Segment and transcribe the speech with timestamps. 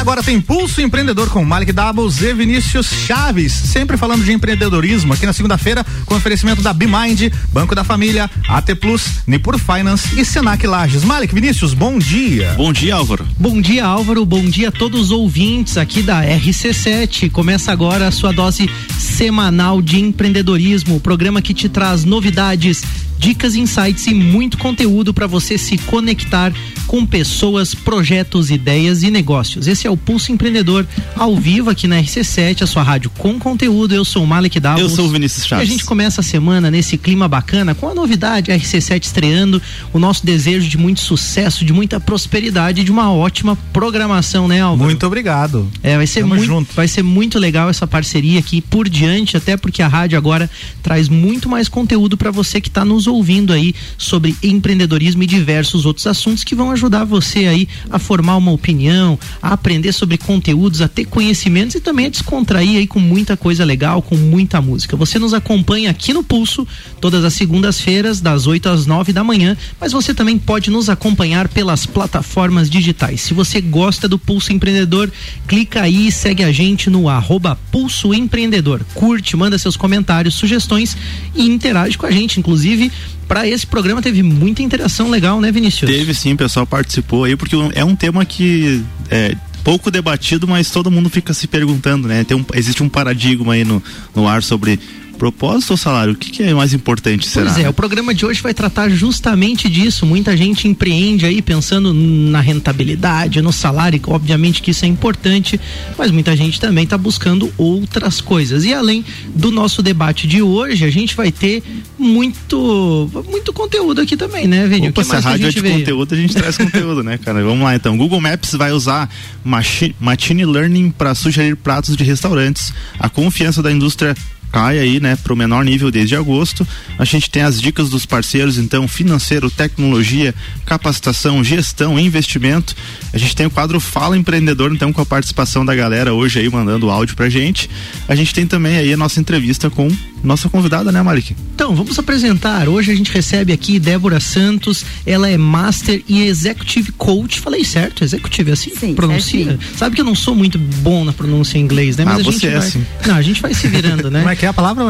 [0.00, 5.26] agora tem Pulso Empreendedor com Malik Doubles e Vinícius Chaves, sempre falando de empreendedorismo aqui
[5.26, 10.66] na segunda-feira com oferecimento da BeMind, Banco da Família, AT Plus, Nipur Finance e Senac
[10.66, 11.04] Lages.
[11.04, 12.54] Malik Vinícius, bom dia.
[12.56, 13.26] Bom dia, Álvaro.
[13.38, 14.24] Bom dia, Álvaro.
[14.24, 17.30] Bom dia a todos os ouvintes aqui da RC7.
[17.30, 22.82] Começa agora a sua dose semanal de empreendedorismo, o programa que te traz novidades,
[23.20, 26.52] dicas, insights e muito conteúdo para você se conectar
[26.86, 29.68] com pessoas, projetos, ideias e negócios.
[29.68, 33.94] Esse é o Pulso Empreendedor ao vivo aqui na RC7, a sua rádio com conteúdo.
[33.94, 34.80] Eu sou o Malek Davos.
[34.80, 35.68] Eu sou o Vinícius Chaves.
[35.68, 39.60] E a gente começa a semana nesse clima bacana com a novidade, a RC7 estreando,
[39.92, 44.88] o nosso desejo de muito sucesso, de muita prosperidade, de uma ótima programação, né, Álvaro?
[44.88, 45.70] Muito obrigado.
[45.82, 46.74] É, vai ser muito, junto.
[46.74, 50.50] vai ser muito legal essa parceria aqui por diante, até porque a rádio agora
[50.82, 55.84] traz muito mais conteúdo para você que está nos ouvindo aí sobre empreendedorismo e diversos
[55.84, 60.80] outros assuntos que vão ajudar você aí a formar uma opinião, a aprender sobre conteúdos,
[60.80, 64.96] a ter conhecimentos e também a descontrair aí com muita coisa legal, com muita música.
[64.96, 66.66] Você nos acompanha aqui no Pulso
[67.00, 71.48] todas as segundas-feiras das 8 às 9 da manhã, mas você também pode nos acompanhar
[71.48, 73.20] pelas plataformas digitais.
[73.20, 75.10] Se você gosta do Pulso Empreendedor,
[75.46, 78.84] clica aí e segue a gente no arroba Pulso Empreendedor.
[78.94, 80.96] Curte, manda seus comentários, sugestões
[81.34, 82.90] e interage com a gente, inclusive
[83.28, 85.90] para esse programa teve muita interação legal, né, Vinícius?
[85.90, 90.70] Teve sim, o pessoal participou aí, porque é um tema que é, pouco debatido, mas
[90.70, 92.24] todo mundo fica se perguntando, né?
[92.24, 93.82] Tem um, existe um paradigma aí no,
[94.14, 94.80] no ar sobre
[95.20, 96.14] propósito ou salário?
[96.14, 97.52] O que, que é mais importante, será?
[97.52, 100.06] Pois é, o programa de hoje vai tratar justamente disso.
[100.06, 105.60] Muita gente empreende aí pensando na rentabilidade, no salário, obviamente que isso é importante,
[105.98, 108.64] mas muita gente também está buscando outras coisas.
[108.64, 109.04] E além
[109.34, 111.62] do nosso debate de hoje, a gente vai ter
[111.98, 114.88] muito muito conteúdo aqui também, né, Vini?
[114.88, 115.78] Opa, se a rádio é de veio?
[115.80, 117.44] conteúdo, a gente traz conteúdo, né, cara?
[117.44, 117.94] Vamos lá então.
[117.94, 119.10] Google Maps vai usar
[119.44, 122.72] machine, machine learning para sugerir pratos de restaurantes.
[122.98, 124.16] A confiança da indústria
[124.50, 126.66] cai aí, né, para o menor nível desde agosto.
[126.98, 130.34] A gente tem as dicas dos parceiros, então, financeiro, tecnologia,
[130.66, 132.74] capacitação, gestão, investimento.
[133.12, 136.48] A gente tem o quadro Fala Empreendedor, então, com a participação da galera hoje aí
[136.48, 137.70] mandando áudio pra gente.
[138.08, 139.88] A gente tem também aí a nossa entrevista com
[140.22, 141.34] nossa convidada, né, Malik?
[141.54, 142.68] Então, vamos apresentar.
[142.68, 144.84] Hoje a gente recebe aqui Débora Santos.
[145.06, 147.40] Ela é Master e Executive Coach.
[147.40, 148.04] Falei certo?
[148.04, 148.70] Executive, é assim?
[148.76, 149.58] Sim, pronuncia.
[149.76, 152.04] Sabe que eu não sou muito bom na pronúncia em inglês, né?
[152.04, 152.58] Mas ah, a gente é vai...
[152.58, 152.86] assim.
[153.06, 154.22] Não, a gente vai se virando, né?
[154.40, 154.82] Que é a palavra?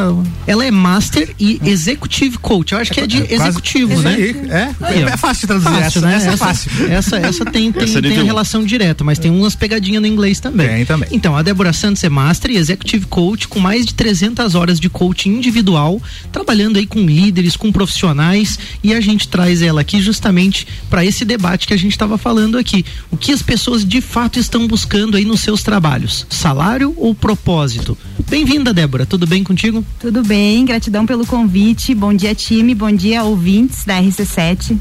[0.46, 2.70] Ela é Master e Executive Coach.
[2.70, 4.16] Eu acho que é de é executivo, né?
[4.48, 6.14] É, é, é fácil de traduzir fácil, essa, né?
[6.14, 6.70] essa, essa é fácil.
[6.88, 10.38] Essa, essa tem, tem, essa tem a relação direta, mas tem umas pegadinhas no inglês
[10.38, 10.68] também.
[10.68, 11.08] Tem também.
[11.10, 14.88] Então, a Débora Santos é Master e Executive Coach com mais de 300 horas de
[14.88, 16.00] coaching individual
[16.30, 21.24] trabalhando aí com líderes, com profissionais e a gente traz ela aqui justamente para esse
[21.24, 22.84] debate que a gente estava falando aqui.
[23.10, 26.24] O que as pessoas de fato estão buscando aí nos seus trabalhos?
[26.30, 27.98] Salário ou propósito?
[28.28, 29.04] Bem-vinda, Débora.
[29.04, 29.84] Tudo bem contigo?
[29.98, 31.94] Tudo bem, gratidão pelo convite.
[31.94, 32.74] Bom dia, time.
[32.74, 34.76] Bom dia, ouvintes da RC7.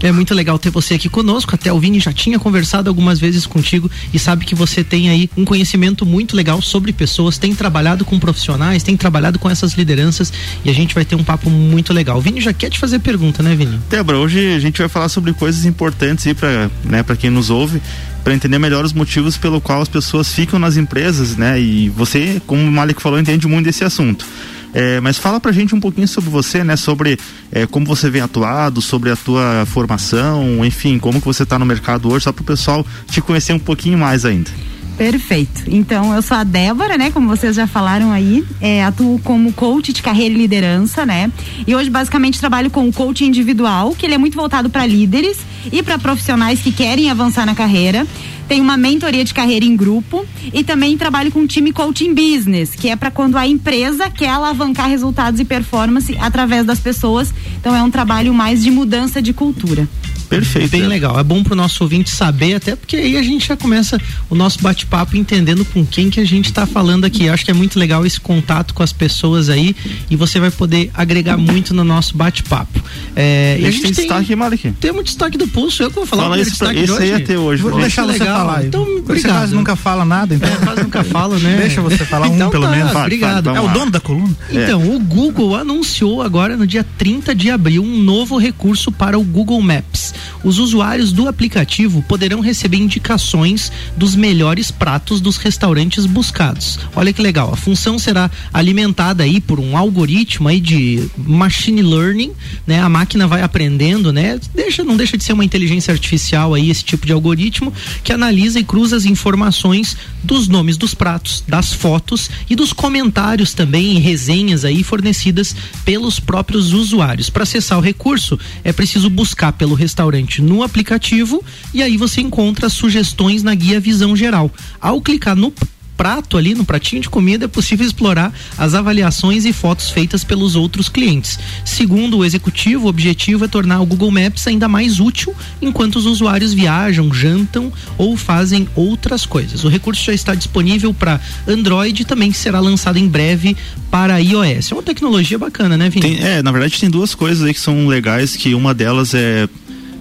[0.00, 1.54] É muito legal ter você aqui conosco.
[1.54, 5.28] Até o Vini já tinha conversado algumas vezes contigo e sabe que você tem aí
[5.36, 10.32] um conhecimento muito legal sobre pessoas, tem trabalhado com profissionais, tem trabalhado com essas lideranças
[10.64, 12.18] e a gente vai ter um papo muito legal.
[12.18, 13.78] O Vini já quer te fazer pergunta, né, Vini?
[13.90, 17.80] Débora, hoje a gente vai falar sobre coisas importantes aí para né, quem nos ouve
[18.22, 21.58] para entender melhor os motivos pelo qual as pessoas ficam nas empresas, né?
[21.58, 24.26] E você, como o Malik falou, entende muito desse assunto.
[24.74, 26.76] É, mas fala pra gente um pouquinho sobre você, né?
[26.76, 27.18] Sobre
[27.50, 31.66] é, como você vem atuado, sobre a tua formação, enfim, como que você está no
[31.66, 34.50] mercado hoje, só para o pessoal te conhecer um pouquinho mais ainda.
[34.98, 35.62] Perfeito.
[35.68, 37.12] Então, eu sou a Débora, né?
[37.12, 41.30] Como vocês já falaram aí, é, atuo como coach de carreira e liderança, né?
[41.64, 45.38] E hoje, basicamente, trabalho com o coaching individual, que ele é muito voltado para líderes
[45.70, 48.04] e para profissionais que querem avançar na carreira.
[48.48, 52.88] Tem uma mentoria de carreira em grupo e também trabalho com time coaching business, que
[52.88, 57.32] é para quando a empresa quer alavancar resultados e performance através das pessoas.
[57.60, 59.86] Então é um trabalho mais de mudança de cultura.
[60.28, 60.70] Perfeito.
[60.70, 61.18] Bem legal.
[61.18, 63.98] É bom pro nosso ouvinte saber, até porque aí a gente já começa
[64.28, 67.28] o nosso bate-papo entendendo com quem que a gente está falando aqui.
[67.28, 69.74] Acho que é muito legal esse contato com as pessoas aí
[70.10, 72.82] e você vai poder agregar muito no nosso bate-papo.
[73.16, 74.72] É, a, gente a gente tem, tem destaque, Malik.
[74.72, 75.82] Temos destaque do pulso.
[75.82, 77.02] Eu que vou falar Fala esse, destaque esse de hoje.
[77.02, 77.62] aí é teu hoje.
[77.62, 78.38] Vou deixar você legal.
[78.38, 78.64] falar.
[78.64, 79.16] Então, obrigado.
[79.16, 80.48] Você quase nunca fala nada, então.
[80.48, 81.56] É, quase nunca fala, né?
[81.62, 82.94] Deixa você falar então, um pelo tá, menos.
[82.94, 83.50] Obrigado.
[83.50, 84.34] é o dono da coluna?
[84.50, 84.86] Então, é.
[84.86, 89.60] o Google anunciou agora no dia 30 de abril um novo recurso para o Google
[89.60, 90.14] Maps.
[90.42, 96.78] Os usuários do aplicativo poderão receber indicações dos melhores pratos dos restaurantes buscados.
[96.94, 102.32] Olha que legal, a função será alimentada aí por um algoritmo aí de machine learning,
[102.66, 102.80] né?
[102.80, 104.38] A máquina vai aprendendo, né?
[104.54, 107.72] Deixa, não deixa de ser uma inteligência artificial aí esse tipo de algoritmo
[108.02, 113.54] que analisa e cruza as informações dos nomes dos pratos, das fotos e dos comentários
[113.54, 115.54] também e resenhas aí fornecidas
[115.84, 117.30] pelos próprios usuários.
[117.30, 120.07] Para acessar o recurso, é preciso buscar pelo restaurante
[120.40, 121.44] no aplicativo
[121.74, 124.50] e aí você encontra sugestões na guia Visão Geral.
[124.80, 125.52] Ao clicar no
[125.98, 130.54] prato ali, no pratinho de comida, é possível explorar as avaliações e fotos feitas pelos
[130.54, 131.40] outros clientes.
[131.64, 136.06] Segundo o executivo, o objetivo é tornar o Google Maps ainda mais útil enquanto os
[136.06, 139.64] usuários viajam, jantam ou fazem outras coisas.
[139.64, 143.56] O recurso já está disponível para Android e também será lançado em breve
[143.90, 144.70] para iOS.
[144.70, 146.16] É uma tecnologia bacana, né, Vini?
[146.16, 149.48] Tem, é, na verdade tem duas coisas aí que são legais, que uma delas é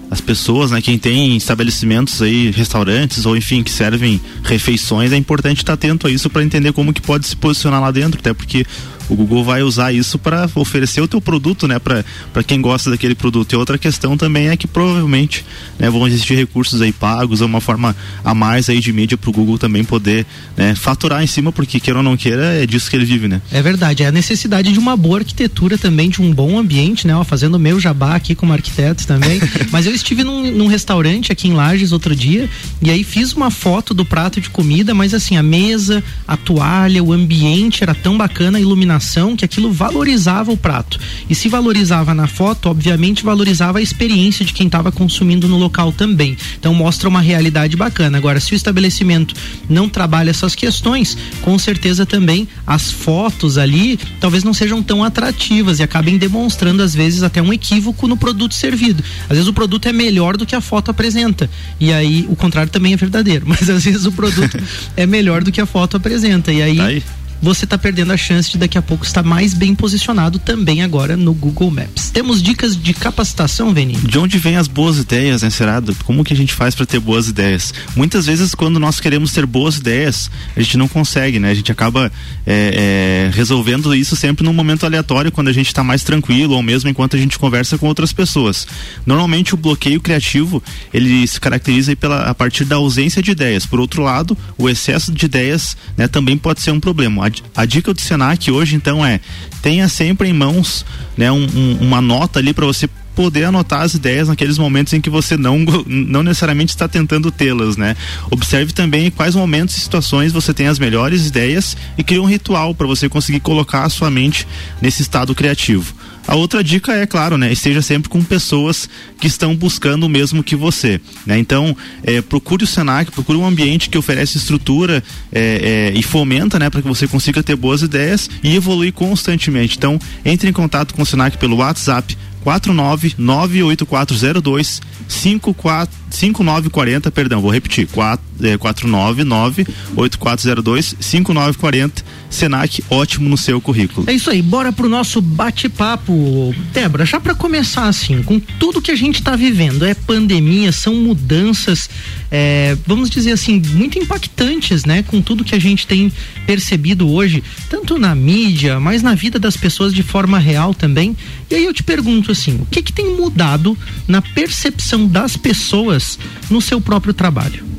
[0.09, 5.57] as pessoas, né, quem tem estabelecimentos aí, restaurantes ou enfim, que servem refeições, é importante
[5.57, 8.65] estar atento a isso para entender como que pode se posicionar lá dentro, até porque
[9.09, 13.15] o Google vai usar isso para oferecer o teu produto, né, para quem gosta daquele
[13.15, 13.53] produto.
[13.53, 15.45] E outra questão também é que provavelmente,
[15.79, 19.33] né, vão existir recursos aí pagos, uma forma a mais aí de mídia para o
[19.33, 20.25] Google também poder,
[20.55, 23.41] né, faturar em cima, porque queira ou não queira, é disso que ele vive, né?
[23.51, 27.15] É verdade, é a necessidade de uma boa arquitetura também, de um bom ambiente, né,
[27.15, 29.39] ó, fazendo meu jabá aqui como arquiteto também.
[29.71, 32.49] Mas eu estive num, num restaurante aqui em Lages outro dia
[32.81, 37.03] e aí fiz uma foto do prato de comida, mas assim, a mesa, a toalha,
[37.03, 38.61] o ambiente era tão bacana, a
[38.97, 40.99] iluminação que aquilo valorizava o prato.
[41.29, 45.91] E se valorizava na foto, obviamente valorizava a experiência de quem estava consumindo no local
[45.91, 46.35] também.
[46.59, 48.17] Então mostra uma realidade bacana.
[48.17, 49.35] Agora, se o estabelecimento
[49.69, 55.79] não trabalha essas questões, com certeza também as fotos ali talvez não sejam tão atrativas
[55.79, 59.03] e acabem demonstrando às vezes até um equívoco no produto servido.
[59.23, 61.49] Às vezes o produto é melhor do que a foto apresenta.
[61.79, 64.57] E aí o contrário também é verdadeiro, mas às vezes o produto
[64.97, 66.51] é melhor do que a foto apresenta.
[66.51, 67.03] E aí, tá aí
[67.41, 71.15] você está perdendo a chance de daqui a pouco estar mais bem posicionado também agora
[71.15, 72.09] no Google Maps.
[72.09, 73.93] Temos dicas de capacitação, Veni?
[73.93, 75.95] De onde vêm as boas ideias, né, Serado?
[76.03, 77.73] Como que a gente faz para ter boas ideias?
[77.95, 81.51] Muitas vezes, quando nós queremos ter boas ideias, a gente não consegue, né?
[81.51, 82.11] A gente acaba
[82.45, 86.63] é, é, resolvendo isso sempre num momento aleatório, quando a gente está mais tranquilo ou
[86.63, 88.67] mesmo enquanto a gente conversa com outras pessoas.
[89.05, 90.61] Normalmente, o bloqueio criativo
[90.93, 93.65] ele se caracteriza pela, a partir da ausência de ideias.
[93.65, 97.93] Por outro lado, o excesso de ideias né, também pode ser um problema a, dica
[97.93, 99.19] do Senac hoje então é
[99.61, 100.85] tenha sempre em mãos
[101.15, 105.01] né, um, um, uma nota ali para você poder anotar as ideias naqueles momentos em
[105.01, 107.95] que você não, não necessariamente está tentando tê-las, né?
[108.29, 112.75] Observe também quais momentos e situações você tem as melhores ideias e crie um ritual
[112.75, 114.47] para você conseguir colocar a sua mente
[114.79, 115.95] nesse estado criativo.
[116.27, 120.43] A outra dica é, claro, né, esteja sempre com pessoas que estão buscando o mesmo
[120.43, 120.99] que você.
[121.25, 121.39] Né?
[121.39, 125.01] Então, é, procure o Senac, procure um ambiente que oferece estrutura
[125.31, 129.77] é, é, e fomenta né, para que você consiga ter boas ideias e evoluir constantemente.
[129.77, 137.87] Então, entre em contato com o Senac pelo WhatsApp 49 98402 5940, perdão, vou repetir,
[137.87, 139.65] 499
[139.95, 144.09] 8402 5940 Senac, ótimo no seu currículo.
[144.09, 146.53] É isso aí, bora pro nosso bate-papo.
[146.73, 150.95] Débora, já para começar assim, com tudo que a gente está vivendo, é pandemia, são
[150.95, 151.89] mudanças,
[152.29, 155.03] é, vamos dizer assim, muito impactantes, né?
[155.03, 156.11] Com tudo que a gente tem
[156.45, 161.15] percebido hoje, tanto na mídia, mas na vida das pessoas de forma real também.
[161.49, 163.77] E aí eu te pergunto assim, o que que tem mudado
[164.07, 166.19] na percepção das pessoas
[166.49, 167.76] no seu próprio trabalho?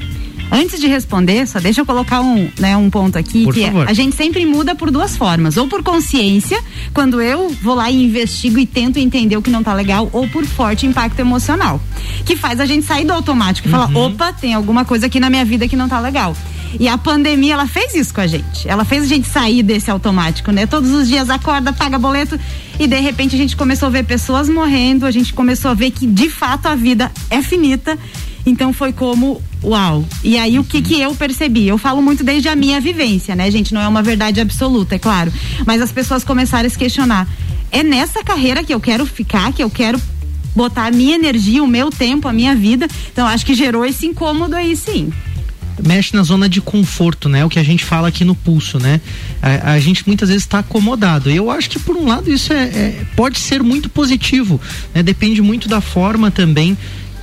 [0.51, 3.87] Antes de responder, só deixa eu colocar um, né, um ponto aqui, por que favor.
[3.87, 5.57] É, a gente sempre muda por duas formas.
[5.57, 6.59] Ou por consciência,
[6.95, 10.27] quando eu vou lá e investigo e tento entender o que não tá legal, ou
[10.29, 11.81] por forte impacto emocional.
[12.25, 13.79] Que faz a gente sair do automático e uhum.
[13.79, 16.35] falar, opa, tem alguma coisa aqui na minha vida que não tá legal.
[16.79, 18.69] E a pandemia, ela fez isso com a gente.
[18.69, 20.67] Ela fez a gente sair desse automático, né?
[20.67, 22.39] Todos os dias acorda, paga boleto
[22.79, 25.91] e de repente a gente começou a ver pessoas morrendo, a gente começou a ver
[25.91, 27.99] que de fato a vida é finita
[28.47, 30.05] então foi como, uau.
[30.23, 31.67] E aí o que que eu percebi?
[31.67, 33.75] Eu falo muito desde a minha vivência, né, gente?
[33.75, 35.33] Não é uma verdade absoluta, é claro.
[35.67, 37.29] Mas as pessoas começaram a se questionar.
[37.71, 40.01] É nessa carreira que eu quero ficar, que eu quero
[40.55, 42.89] botar a minha energia, o meu tempo, a minha vida.
[43.13, 45.13] Então acho que gerou esse incômodo aí, sim
[45.85, 47.45] mexe na zona de conforto, né?
[47.45, 49.01] O que a gente fala aqui no pulso, né?
[49.41, 51.31] A, a gente muitas vezes está acomodado.
[51.31, 54.61] Eu acho que por um lado isso é, é, pode ser muito positivo,
[54.95, 55.03] né?
[55.03, 56.77] Depende muito da forma também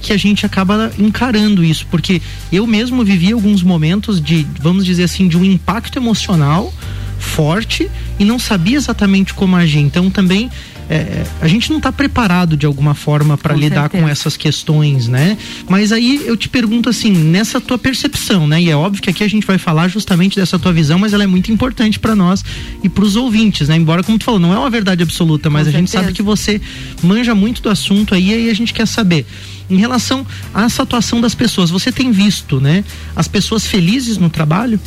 [0.06, 2.22] que a gente acaba encarando isso, porque
[2.52, 6.72] eu mesmo vivi alguns momentos de, vamos dizer assim, de um impacto emocional
[7.18, 9.80] forte e não sabia exatamente como agir.
[9.80, 10.52] Então também
[10.90, 14.04] é, a gente não está preparado de alguma forma para lidar certeza.
[14.04, 15.38] com essas questões, né?
[15.68, 18.62] Mas aí eu te pergunto assim, nessa tua percepção, né?
[18.62, 21.24] E é óbvio que aqui a gente vai falar justamente dessa tua visão, mas ela
[21.24, 22.44] é muito importante para nós
[22.84, 23.76] e para os ouvintes, né?
[23.76, 25.80] Embora como tu falou, não é uma verdade absoluta, mas com a certeza.
[25.80, 26.62] gente sabe que você
[27.02, 29.26] manja muito do assunto aí e aí a gente quer saber
[29.70, 32.84] em relação a essa atuação das pessoas, você tem visto, né,
[33.16, 34.80] as pessoas felizes no trabalho?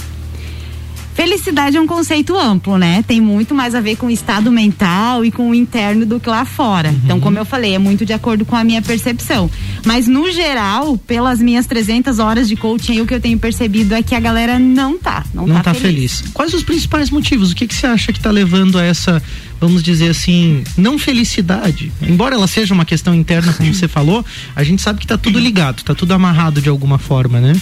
[1.18, 3.02] Felicidade é um conceito amplo, né?
[3.02, 6.30] Tem muito mais a ver com o estado mental e com o interno do que
[6.30, 6.90] lá fora.
[6.90, 7.00] Uhum.
[7.02, 9.50] Então, como eu falei, é muito de acordo com a minha percepção.
[9.84, 14.00] Mas, no geral, pelas minhas 300 horas de coaching, o que eu tenho percebido é
[14.00, 15.24] que a galera não tá.
[15.34, 16.20] Não, não tá, tá feliz.
[16.20, 16.32] feliz.
[16.32, 17.50] Quais os principais motivos?
[17.50, 19.20] O que, que você acha que tá levando a essa,
[19.60, 21.90] vamos dizer assim, não felicidade?
[22.00, 25.40] Embora ela seja uma questão interna, como você falou, a gente sabe que tá tudo
[25.40, 27.60] ligado, tá tudo amarrado de alguma forma, né?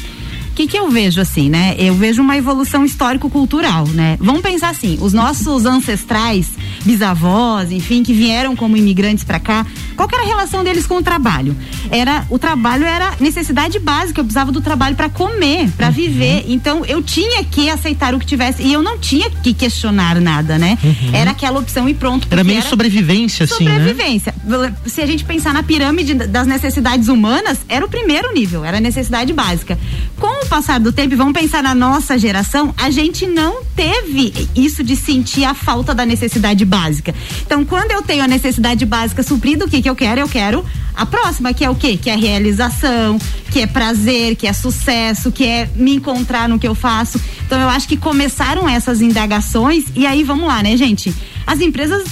[0.56, 1.76] Que, que eu vejo assim, né?
[1.78, 4.16] Eu vejo uma evolução histórico-cultural, né?
[4.18, 6.48] Vamos pensar assim, os nossos ancestrais,
[6.82, 11.02] bisavós, enfim, que vieram como imigrantes para cá, qual era a relação deles com o
[11.02, 11.54] trabalho?
[11.90, 15.92] Era o trabalho era necessidade básica, eu precisava do trabalho para comer, para uhum.
[15.92, 16.44] viver.
[16.48, 20.58] Então eu tinha que aceitar o que tivesse e eu não tinha que questionar nada,
[20.58, 20.78] né?
[20.82, 21.10] Uhum.
[21.12, 22.26] Era aquela opção e pronto.
[22.30, 23.72] Era meio era sobrevivência, assim, né?
[23.72, 24.34] Sobrevivência.
[24.42, 24.74] Né?
[24.86, 28.80] Se a gente pensar na pirâmide das necessidades humanas, era o primeiro nível, era a
[28.80, 29.78] necessidade básica.
[30.18, 34.82] Com o passar do tempo, vamos pensar na nossa geração, a gente não teve isso
[34.84, 37.12] de sentir a falta da necessidade básica.
[37.44, 40.20] Então, quando eu tenho a necessidade básica suprida, o que que eu quero?
[40.20, 41.96] Eu quero a próxima, que é o quê?
[41.96, 43.18] Que é realização,
[43.50, 47.20] que é prazer, que é sucesso, que é me encontrar no que eu faço.
[47.44, 51.12] Então, eu acho que começaram essas indagações e aí vamos lá, né, gente?
[51.44, 52.06] As empresas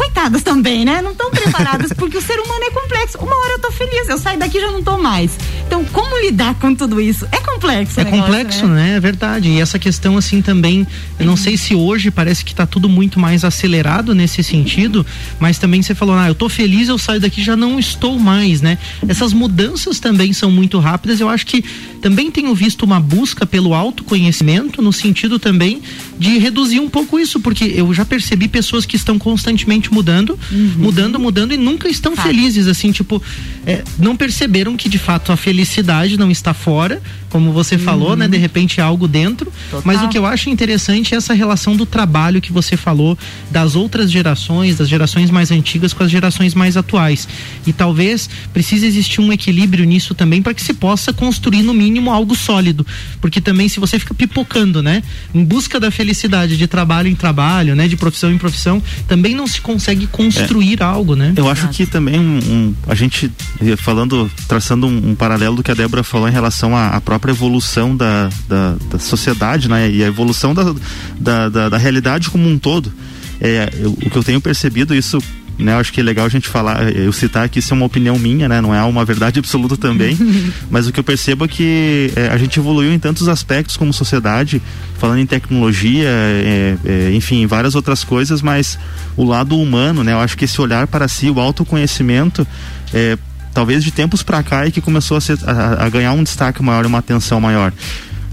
[0.00, 1.02] coitadas também, né?
[1.02, 3.18] Não estão preparadas porque o ser humano é complexo.
[3.18, 5.36] Uma hora eu tô feliz, eu saio daqui já não tô mais.
[5.66, 7.26] Então, como lidar com tudo isso?
[7.30, 8.00] É complexo.
[8.00, 8.74] É negócio, complexo, né?
[8.74, 8.96] né?
[8.96, 9.50] É verdade.
[9.50, 10.86] E essa questão assim também,
[11.18, 15.04] eu não sei se hoje parece que tá tudo muito mais acelerado nesse sentido,
[15.38, 18.62] mas também você falou, ah, eu tô feliz, eu saio daqui já não estou mais,
[18.62, 18.78] né?
[19.06, 21.20] Essas mudanças também são muito rápidas.
[21.20, 21.62] Eu acho que
[22.00, 25.82] também tenho visto uma busca pelo autoconhecimento no sentido também
[26.18, 30.74] de reduzir um pouco isso, porque eu já percebi pessoas que estão constantemente mudando, uhum.
[30.78, 33.22] mudando, mudando e nunca estão felizes, assim, tipo,
[33.66, 37.80] é, não perceberam que de fato a felicidade não está fora, como você uhum.
[37.82, 38.28] falou, né?
[38.28, 39.52] De repente é algo dentro.
[39.70, 39.82] Total.
[39.84, 43.16] Mas o que eu acho interessante é essa relação do trabalho que você falou
[43.50, 47.28] das outras gerações, das gerações mais antigas com as gerações mais atuais.
[47.66, 52.10] E talvez precise existir um equilíbrio nisso também para que se possa construir no mínimo
[52.10, 52.86] algo sólido,
[53.20, 55.02] porque também se você fica pipocando, né,
[55.34, 59.46] em busca da felicidade de trabalho em trabalho, né, de profissão em profissão, também não
[59.46, 60.84] se consegue construir é.
[60.84, 61.32] algo, né?
[61.36, 63.30] Eu acho que também um, um, a gente
[63.78, 67.20] falando, traçando um, um, paralelo do que a Débora falou em relação à, à própria
[67.20, 69.90] própria evolução da, da, da sociedade, né?
[69.90, 70.74] E a evolução da,
[71.18, 72.92] da, da, da realidade como um todo.
[73.40, 75.18] É, eu, o que eu tenho percebido, isso
[75.60, 78.18] né, acho que é legal a gente falar, eu citar que isso é uma opinião
[78.18, 80.16] minha, né, não é uma verdade absoluta também,
[80.70, 83.92] mas o que eu percebo é que é, a gente evoluiu em tantos aspectos como
[83.92, 84.60] sociedade,
[84.98, 88.78] falando em tecnologia, é, é, enfim, várias outras coisas, mas
[89.16, 92.46] o lado humano, né, eu acho que esse olhar para si, o autoconhecimento,
[92.92, 93.16] é,
[93.52, 96.62] talvez de tempos para cá e que começou a, ser, a, a, ganhar um destaque
[96.62, 97.72] maior, uma atenção maior.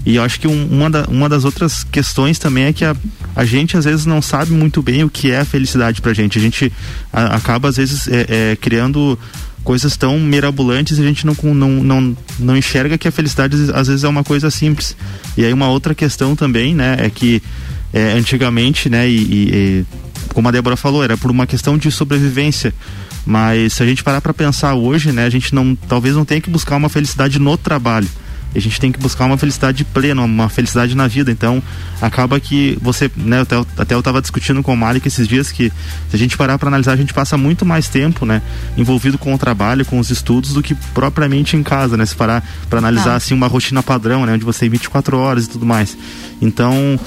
[0.08, 2.96] E eu acho que um, uma, da, uma das outras questões também é que a,
[3.36, 6.38] a gente às vezes não sabe muito bem o que é a felicidade pra gente.
[6.38, 6.72] A gente
[7.12, 9.18] a, acaba às vezes é, é, criando
[9.62, 13.86] coisas tão mirabolantes e a gente não, não, não, não enxerga que a felicidade às
[13.86, 14.96] vezes é uma coisa simples.
[15.36, 17.42] E aí uma outra questão também, né, é que
[17.92, 19.86] é, antigamente, né, e, e, e
[20.32, 22.72] como a Débora falou, era por uma questão de sobrevivência.
[23.26, 26.40] Mas se a gente parar para pensar hoje, né, a gente não, talvez não tenha
[26.40, 28.08] que buscar uma felicidade no trabalho.
[28.54, 31.30] A gente tem que buscar uma felicidade plena, uma felicidade na vida.
[31.30, 31.62] Então,
[32.00, 35.70] acaba que você, né, até, até eu estava discutindo com o Malik esses dias que
[36.08, 38.42] se a gente parar para analisar, a gente passa muito mais tempo, né,
[38.76, 42.06] envolvido com o trabalho, com os estudos do que propriamente em casa, né?
[42.06, 43.16] Se parar para analisar ah.
[43.16, 45.96] assim uma rotina padrão, né, onde você tem 24 horas e tudo mais.
[46.40, 46.98] Então,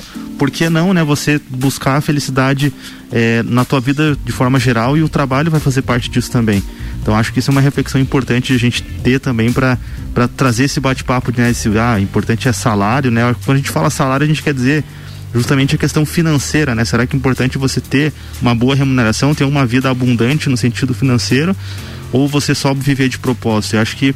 [0.41, 2.73] por que não, né, você buscar a felicidade
[3.11, 6.63] é, na tua vida de forma geral e o trabalho vai fazer parte disso também.
[6.99, 9.77] Então acho que isso é uma reflexão importante de a gente ter também para
[10.35, 13.35] trazer esse bate-papo de né, esse, ah, importante é salário, né?
[13.45, 14.83] Quando a gente fala salário, a gente quer dizer
[15.31, 16.85] justamente a questão financeira, né?
[16.85, 20.91] Será que é importante você ter uma boa remuneração, ter uma vida abundante no sentido
[20.95, 21.55] financeiro,
[22.11, 23.75] ou você só viver de propósito?
[23.75, 24.15] Eu acho que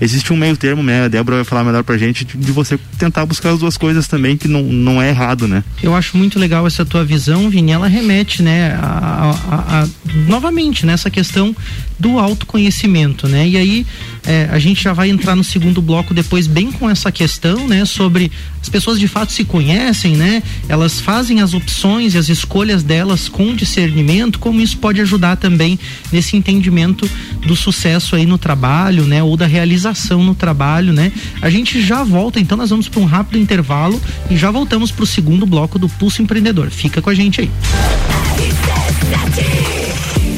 [0.00, 1.04] existe um meio termo, né?
[1.04, 4.36] A Débora vai falar melhor pra gente de, você tentar buscar as duas coisas também,
[4.36, 5.62] que não, não é errado, né?
[5.82, 7.72] Eu acho muito legal essa tua visão, Vini.
[7.72, 9.88] Ela remete, né, a, a, a,
[10.26, 11.54] novamente nessa questão
[11.98, 13.48] do autoconhecimento, né?
[13.48, 13.86] E aí
[14.26, 17.84] é, a gente já vai entrar no segundo bloco depois bem com essa questão, né?
[17.84, 20.42] Sobre as pessoas de fato se conhecem, né?
[20.68, 25.78] Elas fazem as opções e as escolhas delas com discernimento, como isso pode ajudar também
[26.10, 27.08] nesse entendimento
[27.46, 29.22] do sucesso aí no trabalho, né?
[29.22, 31.12] Ou da realização no trabalho, né?
[31.42, 34.00] A gente já volta, então nós vamos para um rápido intervalo
[34.30, 36.70] e já voltamos para o segundo bloco do Pulso Empreendedor.
[36.70, 37.50] Fica com a gente aí.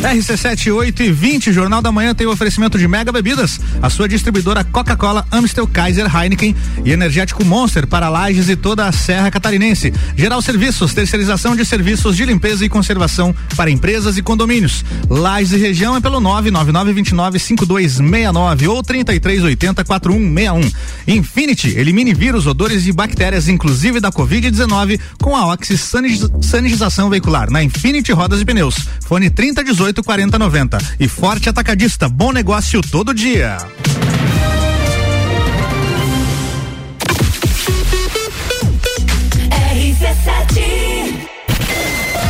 [0.03, 4.09] RC7 8 e 20, Jornal da Manhã tem o oferecimento de Mega Bebidas, a sua
[4.09, 9.93] distribuidora Coca-Cola, Amstel, Kaiser, Heineken e Energético Monster para Lages e toda a Serra Catarinense.
[10.15, 14.85] Geral Serviços, terceirização de serviços de limpeza e conservação para empresas e condomínios.
[15.09, 20.73] Lages e região é pelo 999295269 ou 33804161.
[21.09, 27.62] Infinity, elimine vírus, odores e bactérias, inclusive da Covid-19, com a Oxy Sanitização Veicular na
[27.62, 28.76] Infinity Rodas e Pneus.
[29.00, 30.78] Fone 3018 oito quarenta noventa.
[30.99, 33.57] E Forte Atacadista, bom negócio todo dia.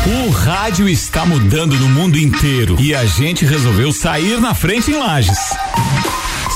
[0.06, 4.98] O rádio está mudando no mundo inteiro e a gente resolveu sair na frente em
[4.98, 5.38] Lages.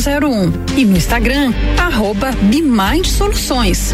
[0.75, 3.93] e no Instagram, arroba Bimind Soluções.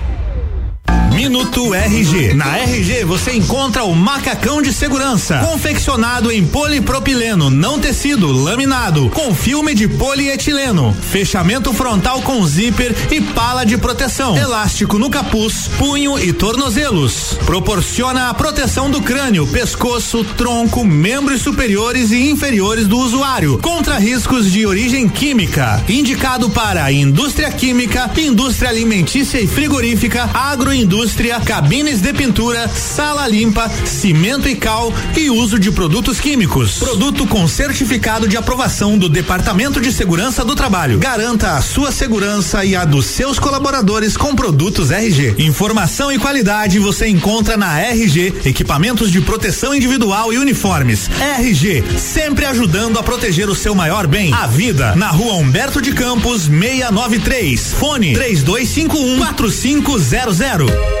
[1.21, 2.33] Minuto RG.
[2.33, 9.31] Na RG você encontra o macacão de segurança, confeccionado em polipropileno, não tecido, laminado, com
[9.31, 16.17] filme de polietileno, fechamento frontal com zíper e pala de proteção, elástico no capuz, punho
[16.17, 17.37] e tornozelos.
[17.45, 24.51] Proporciona a proteção do crânio, pescoço, tronco, membros superiores e inferiores do usuário, contra riscos
[24.51, 25.83] de origem química.
[25.87, 33.69] Indicado para indústria química, indústria alimentícia e frigorífica, agroindústria indústria, cabines de pintura, sala limpa,
[33.85, 36.79] cimento e cal e uso de produtos químicos.
[36.79, 40.99] Produto com certificado de aprovação do Departamento de Segurança do Trabalho.
[40.99, 45.35] Garanta a sua segurança e a dos seus colaboradores com produtos RG.
[45.39, 51.09] Informação e qualidade você encontra na RG, equipamentos de proteção individual e uniformes.
[51.19, 54.95] RG, sempre ajudando a proteger o seu maior bem, a vida.
[54.95, 57.73] Na rua Humberto de Campos, 693.
[57.73, 61.00] Fone 3251 4500.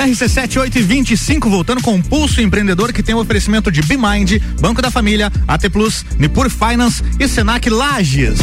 [0.00, 4.40] RC7 8 e 25 voltando com o Pulso Empreendedor que tem o oferecimento de BeMind,
[4.58, 8.40] Banco da Família, AT Plus, Nipur Finance e Senac Lages.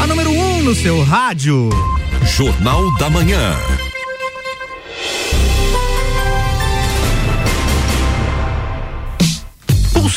[0.00, 1.68] A número 1 um no seu rádio.
[2.24, 3.87] Jornal da Manhã.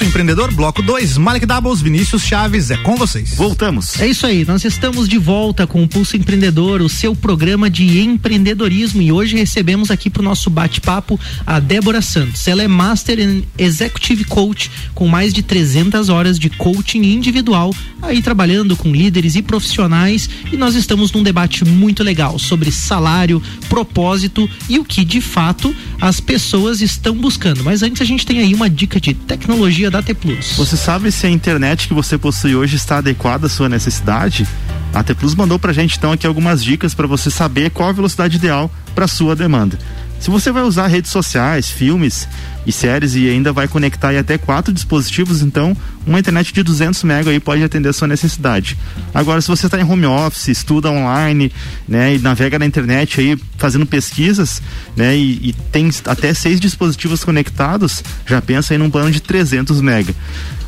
[0.02, 3.36] Pulso Empreendedor, bloco 2, Malik Doubles, Vinícius Chaves, é com vocês.
[3.36, 4.00] Voltamos.
[4.00, 8.00] É isso aí, nós estamos de volta com o Pulso Empreendedor, o seu programa de
[8.00, 12.48] empreendedorismo e hoje recebemos aqui para o nosso bate-papo a Débora Santos.
[12.48, 18.24] Ela é Master in Executive Coach com mais de 300 horas de coaching individual, aí
[18.24, 24.50] trabalhando com líderes e profissionais e nós estamos num debate muito legal sobre salário, propósito
[24.68, 27.64] e o que de fato as pessoas estão buscando.
[27.64, 30.54] Mas antes a gente tem aí uma dica de tecnologia da T Plus.
[30.58, 34.48] Você sabe se a internet que você possui hoje está adequada à sua necessidade?
[34.94, 37.94] A T Plus mandou pra gente então aqui algumas dicas para você saber qual a
[37.94, 39.78] velocidade ideal para sua demanda.
[40.22, 42.28] Se você vai usar redes sociais, filmes
[42.64, 47.04] e séries e ainda vai conectar aí até quatro dispositivos, então uma internet de 200
[47.04, 48.78] mega aí pode atender a sua necessidade.
[49.16, 51.52] Agora, se você está em home office, estuda online,
[51.88, 54.62] né, e navega na internet aí fazendo pesquisas,
[54.96, 59.82] né, e, e tem até seis dispositivos conectados, já pensa aí num plano de 300
[59.82, 60.14] mega.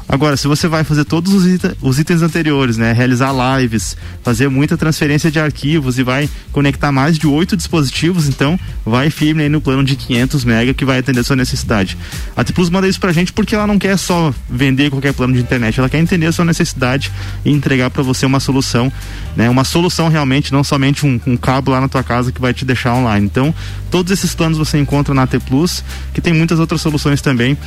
[0.07, 1.43] Agora, se você vai fazer todos os,
[1.81, 2.91] os, itens anteriores, né?
[2.91, 8.59] Realizar lives, fazer muita transferência de arquivos e vai conectar mais de oito dispositivos, então
[8.85, 11.97] vai firme aí no plano de 500 mega que vai atender a sua necessidade.
[12.35, 15.33] A T Plus manda isso pra gente porque ela não quer só vender qualquer plano
[15.33, 17.11] de internet, ela quer entender a sua necessidade
[17.45, 18.91] e entregar para você uma solução,
[19.35, 19.49] né?
[19.49, 22.65] Uma solução realmente, não somente um, um cabo lá na tua casa que vai te
[22.65, 23.25] deixar online.
[23.25, 23.53] Então,
[23.89, 27.57] todos esses planos você encontra na T Plus, que tem muitas outras soluções também.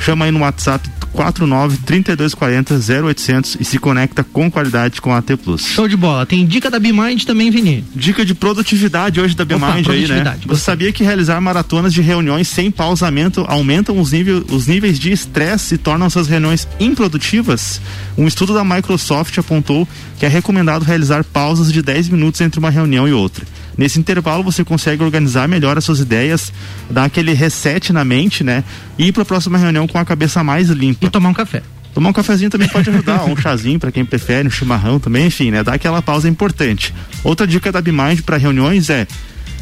[0.00, 2.74] Chama aí no WhatsApp 49 3240
[3.06, 5.66] 0800 e se conecta com qualidade com a AT Plus.
[5.66, 6.24] Show de bola.
[6.24, 7.84] Tem dica da Bimind também, Vini.
[7.94, 10.38] Dica de produtividade hoje da Bimind aí, né?
[10.46, 15.12] Você sabia que realizar maratonas de reuniões sem pausamento aumentam os, nível, os níveis de
[15.12, 17.80] estresse e tornam essas reuniões improdutivas?
[18.16, 19.86] Um estudo da Microsoft apontou
[20.18, 23.44] que é recomendado realizar pausas de 10 minutos entre uma reunião e outra.
[23.80, 26.52] Nesse intervalo você consegue organizar melhor as suas ideias,
[26.90, 28.62] dar aquele reset na mente, né?
[28.98, 31.06] E ir para a próxima reunião com a cabeça mais limpa.
[31.06, 31.62] E tomar um café.
[31.94, 35.50] Tomar um cafezinho também pode ajudar, um chazinho para quem prefere, um chimarrão também, enfim,
[35.50, 35.64] né?
[35.64, 36.92] Dar aquela pausa importante.
[37.24, 39.06] Outra dica da Bimind para reuniões é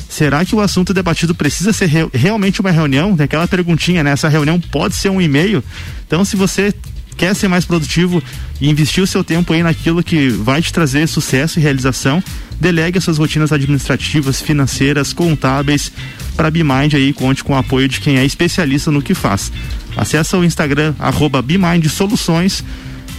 [0.08, 3.16] será que o assunto debatido precisa ser re realmente uma reunião?
[3.16, 4.10] Tem aquela perguntinha, né?
[4.10, 5.62] Essa reunião pode ser um e-mail?
[6.08, 6.74] Então, se você
[7.18, 8.22] quer ser mais produtivo
[8.60, 12.22] e investir o seu tempo aí naquilo que vai te trazer sucesso e realização,
[12.58, 15.92] delegue as suas rotinas administrativas, financeiras, contábeis
[16.36, 19.52] para Bimind aí, conte com o apoio de quem é especialista no que faz.
[19.96, 22.64] Acesse o Instagram, arroba Bimind Soluções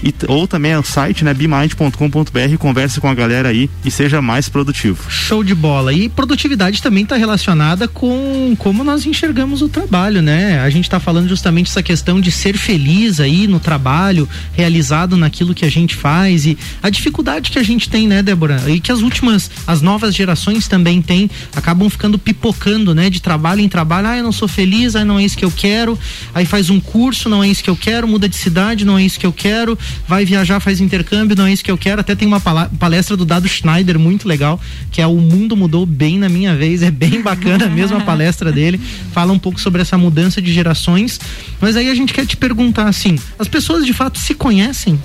[0.04, 4.48] e, ou também o site, né, bimind.com.br, converse com a galera aí e seja mais
[4.48, 5.10] produtivo.
[5.10, 5.94] Show de bola.
[5.94, 10.62] E produtividade também está relacionada com como nós enxergamos o trabalho, né?
[10.62, 15.54] A gente está falando justamente essa questão de ser feliz aí no trabalho, realizado naquilo
[15.54, 18.62] que a gente faz e a dificuldade que a gente tem, né, Débora?
[18.68, 23.62] E que as últimas, as novas gerações também têm, acabam ficando pipocando, né, de trabalho
[23.62, 24.08] em trabalho.
[24.08, 25.98] Ah, eu não sou feliz, ah, não é isso que eu quero.
[26.34, 29.04] Aí faz um curso, não é isso que eu quero, muda de cidade, não é
[29.04, 29.78] isso que eu quero
[30.08, 32.02] vai viajar, faz intercâmbio, não é isso que eu quero.
[32.02, 34.60] Até tem uma palestra do Dado Schneider muito legal,
[34.92, 36.82] que é O Mundo Mudou Bem na Minha Vez.
[36.82, 38.80] É bem bacana mesmo a palestra dele.
[39.12, 41.20] Fala um pouco sobre essa mudança de gerações.
[41.60, 45.00] Mas aí a gente quer te perguntar assim: as pessoas de fato se conhecem?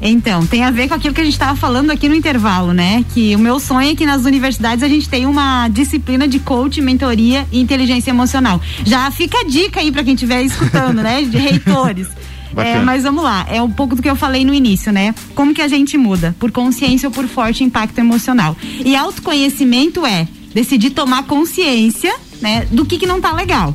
[0.00, 3.04] Então, tem a ver com aquilo que a gente estava falando aqui no intervalo, né?
[3.12, 6.80] Que o meu sonho é que nas universidades a gente tenha uma disciplina de coach,
[6.80, 8.60] mentoria e inteligência emocional.
[8.84, 11.22] Já fica a dica aí para quem estiver escutando, né?
[11.22, 12.06] De reitores.
[12.56, 15.14] É, mas vamos lá, é um pouco do que eu falei no início, né?
[15.34, 16.34] Como que a gente muda?
[16.38, 18.56] Por consciência ou por forte impacto emocional.
[18.84, 23.74] E autoconhecimento é decidir tomar consciência, né, do que que não tá legal.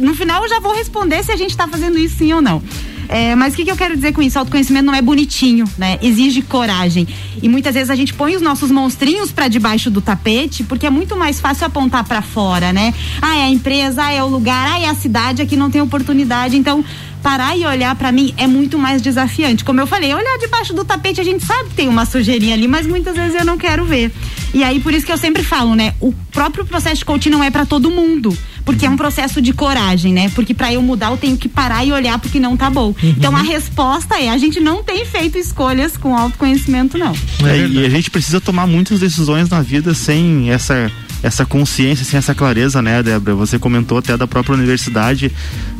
[0.00, 2.62] No final eu já vou responder se a gente tá fazendo isso sim ou não.
[3.08, 4.38] É, mas o que, que, eu quero dizer com isso?
[4.38, 5.98] Autoconhecimento não é bonitinho, né?
[6.02, 7.06] Exige coragem.
[7.42, 10.90] E muitas vezes a gente põe os nossos monstrinhos para debaixo do tapete, porque é
[10.90, 12.94] muito mais fácil apontar para fora, né?
[13.20, 15.80] Ah, é a empresa, ah, é o lugar, ah, é a cidade, aqui não tem
[15.80, 16.56] oportunidade.
[16.56, 16.84] Então,
[17.22, 19.64] parar e olhar para mim é muito mais desafiante.
[19.64, 22.66] Como eu falei, olhar debaixo do tapete a gente sabe que tem uma sujeirinha ali,
[22.66, 24.12] mas muitas vezes eu não quero ver.
[24.52, 25.94] E aí por isso que eu sempre falo, né?
[26.00, 28.36] O próprio processo de coaching não é para todo mundo,
[28.72, 30.30] porque é um processo de coragem, né?
[30.34, 32.86] Porque para eu mudar eu tenho que parar e olhar porque não tá bom.
[33.02, 33.14] Uhum.
[33.16, 37.12] Então a resposta é, a gente não tem feito escolhas com autoconhecimento não.
[37.44, 40.90] É, e a gente precisa tomar muitas decisões na vida sem essa
[41.22, 43.36] essa consciência, sem essa clareza, né, Débora?
[43.36, 45.30] Você comentou até da própria universidade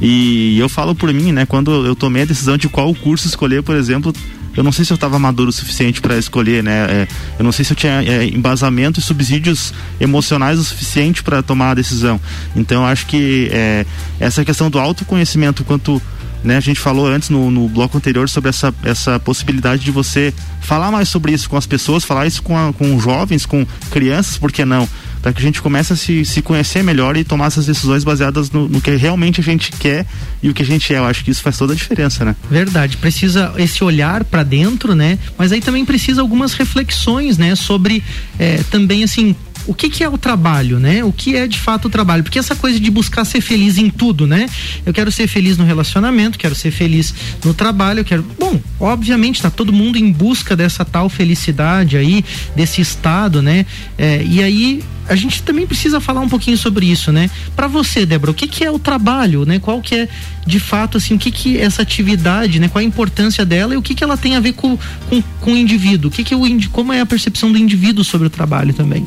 [0.00, 1.46] e eu falo por mim, né?
[1.46, 4.12] Quando eu tomei a decisão de qual curso escolher, por exemplo,
[4.56, 6.86] eu não sei se eu estava maduro o suficiente para escolher, né?
[6.88, 11.42] É, eu não sei se eu tinha é, embasamento e subsídios emocionais o suficiente para
[11.42, 12.20] tomar a decisão.
[12.54, 13.86] Então, acho que é,
[14.20, 16.00] essa questão do autoconhecimento, quanto
[16.44, 20.33] né, a gente falou antes no, no bloco anterior sobre essa, essa possibilidade de você
[20.61, 24.37] falar mais sobre isso com as pessoas, falar isso com, a, com jovens, com crianças,
[24.38, 24.88] por que não?
[25.20, 28.50] Para que a gente comece a se, se conhecer melhor e tomar essas decisões baseadas
[28.50, 30.05] no, no que realmente a gente quer
[30.42, 30.98] e o que a gente é.
[30.98, 32.35] Eu acho que isso faz toda a diferença, né?
[32.50, 35.18] Verdade, precisa esse olhar para dentro, né?
[35.38, 37.55] Mas aí também precisa algumas reflexões, né?
[37.55, 38.02] Sobre
[38.37, 41.05] é, também assim o que, que é o trabalho, né?
[41.05, 42.22] O que é de fato o trabalho?
[42.22, 44.48] Porque essa coisa de buscar ser feliz em tudo, né?
[44.85, 48.25] Eu quero ser feliz no relacionamento, quero ser feliz no trabalho, eu quero.
[48.38, 52.25] Bom, obviamente tá todo mundo em busca dessa tal felicidade aí,
[52.57, 53.66] desse estado, né?
[53.96, 57.30] É, e aí a gente também precisa falar um pouquinho sobre isso, né?
[57.56, 59.58] Para você, Débora, o que, que é o trabalho, né?
[59.58, 60.08] Qual que é,
[60.46, 62.68] de fato, assim, o que que essa atividade, né?
[62.68, 65.52] Qual a importância dela e o que que ela tem a ver com, com, com
[65.52, 66.10] o indivíduo?
[66.10, 69.04] O que que o, como é a percepção do indivíduo sobre o trabalho também?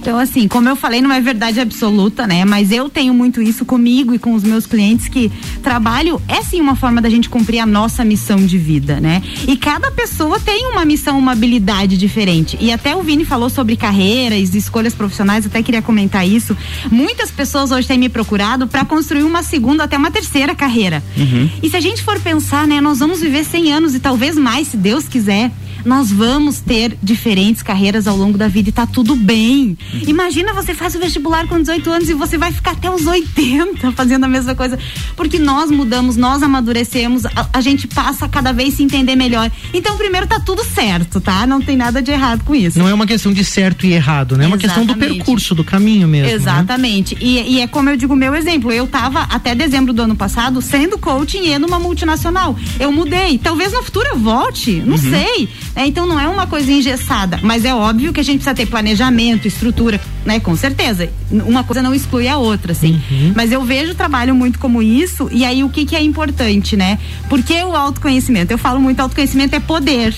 [0.00, 2.44] Então, assim, como eu falei, não é verdade absoluta, né?
[2.44, 5.30] Mas eu tenho muito isso comigo e com os meus clientes que
[5.62, 9.22] trabalho é sim uma forma da gente cumprir a nossa missão de vida, né?
[9.46, 12.56] E cada pessoa tem uma missão, uma habilidade diferente.
[12.60, 16.56] E até o Vini falou sobre carreiras, escolhas profissionais, até queria comentar isso.
[16.90, 21.02] Muitas pessoas hoje têm me procurado para construir uma segunda até uma terceira carreira.
[21.16, 21.50] Uhum.
[21.62, 24.68] E se a gente for pensar, né, nós vamos viver 100 anos e talvez mais,
[24.68, 25.50] se Deus quiser
[25.88, 29.76] nós vamos ter diferentes carreiras ao longo da vida e tá tudo bem.
[30.06, 33.90] Imagina você faz o vestibular com 18 anos e você vai ficar até os 80
[33.96, 34.78] fazendo a mesma coisa.
[35.16, 39.50] Porque nós mudamos, nós amadurecemos, a, a gente passa a cada vez se entender melhor.
[39.72, 41.46] Então, primeiro tá tudo certo, tá?
[41.46, 42.78] Não tem nada de errado com isso.
[42.78, 44.44] Não é uma questão de certo e errado, né?
[44.44, 45.16] É uma questão do Exatamente.
[45.16, 46.28] percurso, do caminho mesmo.
[46.28, 46.34] né?
[46.34, 47.16] Exatamente.
[47.18, 48.70] E, e é como eu digo, meu exemplo.
[48.70, 52.54] Eu tava até dezembro do ano passado sendo coaching e numa multinacional.
[52.78, 53.38] Eu mudei.
[53.38, 55.48] Talvez no futuro eu volte, não sei.
[55.78, 57.38] É, então não é uma coisa engessada.
[57.40, 60.40] Mas é óbvio que a gente precisa ter planejamento, estrutura, né?
[60.40, 61.08] Com certeza.
[61.30, 63.00] Uma coisa não exclui a outra, assim.
[63.36, 65.28] Mas eu vejo o trabalho muito como isso.
[65.30, 66.98] E aí o que, que é importante, né?
[67.28, 68.52] Porque o autoconhecimento?
[68.52, 70.12] Eu falo muito, autoconhecimento é poder.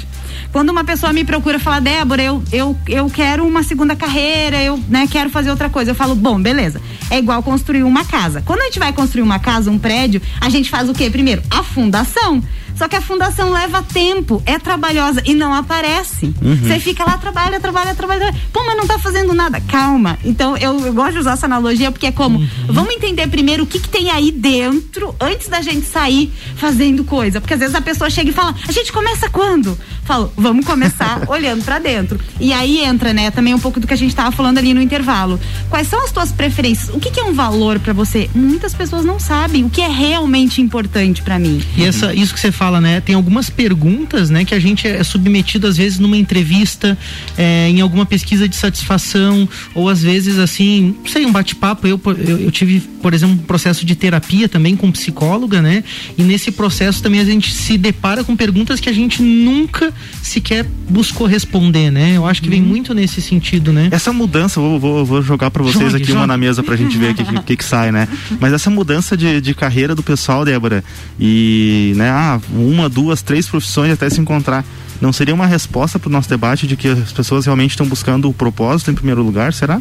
[0.51, 4.63] Quando uma pessoa me procura e fala, Débora, eu, eu, eu quero uma segunda carreira,
[4.63, 5.91] eu né, quero fazer outra coisa.
[5.91, 6.81] Eu falo, bom, beleza.
[7.11, 8.43] É igual construir uma casa.
[8.47, 11.11] Quando a gente vai construir uma casa, um prédio, a gente faz o quê?
[11.11, 12.43] Primeiro, a fundação.
[12.77, 16.35] Só que a fundação leva tempo, é trabalhosa e não aparece.
[16.63, 18.35] Você fica lá, trabalha, trabalha, trabalha.
[18.53, 19.61] Pô, mas não tá fazendo nada.
[19.61, 20.19] Calma.
[20.25, 23.67] Então, eu, eu gosto de usar essa analogia porque é como, vamos entender primeiro o
[23.67, 27.41] que, que tem aí dentro antes da gente sair fazendo coisa.
[27.41, 29.77] Porque às vezes a pessoa chega e fala, a gente começa quando?
[30.05, 32.19] Falo, vamos começar olhando pra dentro.
[32.39, 34.81] E aí entra, né, também um pouco do que a gente tava falando ali no
[34.81, 35.39] intervalo.
[35.69, 36.89] Quais são as tuas preferências?
[36.95, 38.29] O que, que é um valor pra você?
[38.35, 41.63] Muitas pessoas não sabem o que é realmente importante pra mim.
[41.77, 43.01] E essa, isso que você fala, né?
[43.01, 44.45] Tem algumas perguntas, né?
[44.45, 46.99] Que a gente é submetido às vezes numa entrevista,
[47.39, 51.87] é, em alguma pesquisa de satisfação, ou às vezes assim, não sei, um bate-papo.
[51.87, 55.83] Eu, eu, eu tive, por exemplo, um processo de terapia também com psicóloga, né?
[56.19, 59.91] E nesse processo também a gente se depara com perguntas que a gente nunca
[60.23, 62.17] sequer buscou responder, né?
[62.17, 63.89] Eu acho que vem muito nesse sentido, né?
[63.91, 66.29] Essa mudança, vou, vou, vou jogar pra vocês Jogue, aqui uma jogue.
[66.29, 68.09] na mesa pra gente ver o que, que, que que sai, né?
[68.41, 70.83] Mas essa mudança de, de carreira do pessoal, Débora,
[71.19, 74.65] e, né, ah, uma, duas, três profissões até se encontrar.
[75.01, 78.35] Não seria uma resposta pro nosso debate de que as pessoas realmente estão buscando o
[78.35, 79.79] propósito em primeiro lugar, será?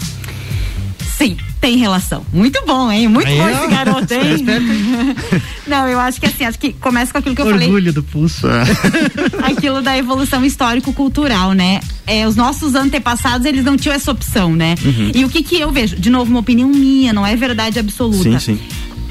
[1.17, 2.25] Sim, tem relação.
[2.31, 3.09] Muito bom, hein?
[3.09, 4.45] Muito Aí, bom ó, esse garoto, é hein?
[5.67, 7.67] Não, eu acho que assim, acho que começa com aquilo que eu falei.
[7.67, 8.47] Orgulho do pulso.
[9.43, 11.81] aquilo da evolução histórico-cultural, né?
[12.07, 14.75] É, os nossos antepassados, eles não tinham essa opção, né?
[14.83, 15.11] Uhum.
[15.13, 15.97] E o que que eu vejo?
[15.97, 18.39] De novo, uma opinião minha, não é verdade absoluta.
[18.39, 18.59] Sim, sim.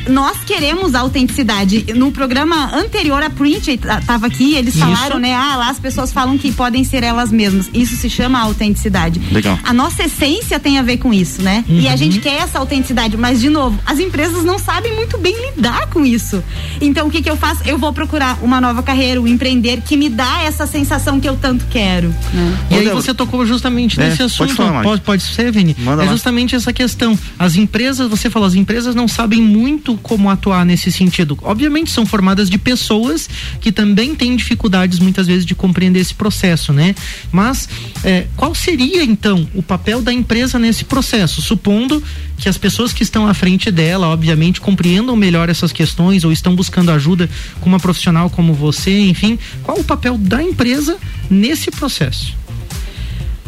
[0.08, 1.84] Nós queremos autenticidade.
[1.94, 4.84] No programa anterior, a Print t- tava aqui, eles Isso.
[4.84, 5.34] falaram, né?
[5.34, 7.68] Ah, lá as pessoas falam que podem ser elas mesmas.
[7.74, 9.20] Isso se chama autenticidade.
[9.30, 9.58] Legal.
[9.62, 11.64] A nossa essência tem a ver com isso, né?
[11.68, 15.34] E a gente quer essa autenticidade, mas de novo, as empresas não sabem muito bem
[15.54, 16.42] lidar com isso.
[16.80, 17.62] Então o que que eu faço?
[17.66, 21.36] Eu vou procurar uma nova carreira, um empreender que me dá essa sensação que eu
[21.36, 22.08] tanto quero.
[22.32, 22.58] né?
[22.70, 24.54] E aí você tocou justamente É, nesse pode assunto.
[24.54, 24.84] falar, Mike.
[24.84, 25.76] pode, pode ser, Vini?
[25.78, 26.12] Manda é lá.
[26.12, 27.18] justamente essa questão.
[27.38, 31.38] As empresas, você falou, as empresas não sabem muito como atuar nesse sentido?
[31.42, 33.28] Obviamente são formadas de pessoas
[33.60, 36.94] que também têm dificuldades muitas vezes de compreender esse processo, né?
[37.30, 37.68] Mas
[38.04, 41.42] é, qual seria então o papel da empresa nesse processo?
[41.42, 42.02] Supondo
[42.36, 46.54] que as pessoas que estão à frente dela, obviamente, compreendam melhor essas questões ou estão
[46.54, 47.28] buscando ajuda
[47.60, 50.96] com uma profissional como você, enfim, qual o papel da empresa
[51.28, 52.36] nesse processo?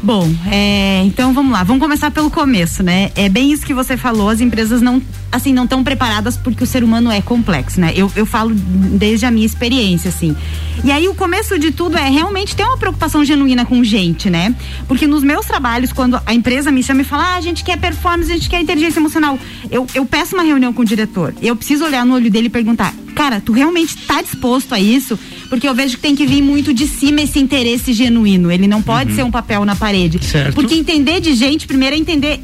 [0.02, 3.10] Bom, é, então vamos lá, vamos começar pelo começo, né?
[3.14, 6.66] É bem isso que você falou, as empresas não, assim, não estão preparadas porque o
[6.66, 7.92] ser humano é complexo, né?
[7.94, 10.36] Eu, eu falo desde a minha experiência, assim.
[10.84, 14.54] E aí o começo de tudo é realmente ter uma preocupação genuína com gente, né?
[14.88, 17.78] Porque nos meus trabalhos, quando a empresa me chama e fala, ah, a gente quer
[17.78, 19.38] performance, a gente quer inteligência emocional,
[19.70, 21.34] eu, eu peço uma reunião com o diretor.
[21.40, 25.18] Eu preciso olhar no olho dele e perguntar, cara, tu realmente está disposto a isso?
[25.48, 28.50] Porque eu vejo que tem que vir muito de cima esse interesse genuíno.
[28.50, 29.16] Ele não pode uhum.
[29.16, 30.24] ser um papel na parede.
[30.24, 30.54] Certo.
[30.54, 32.40] Porque entender de gente, primeiro é entender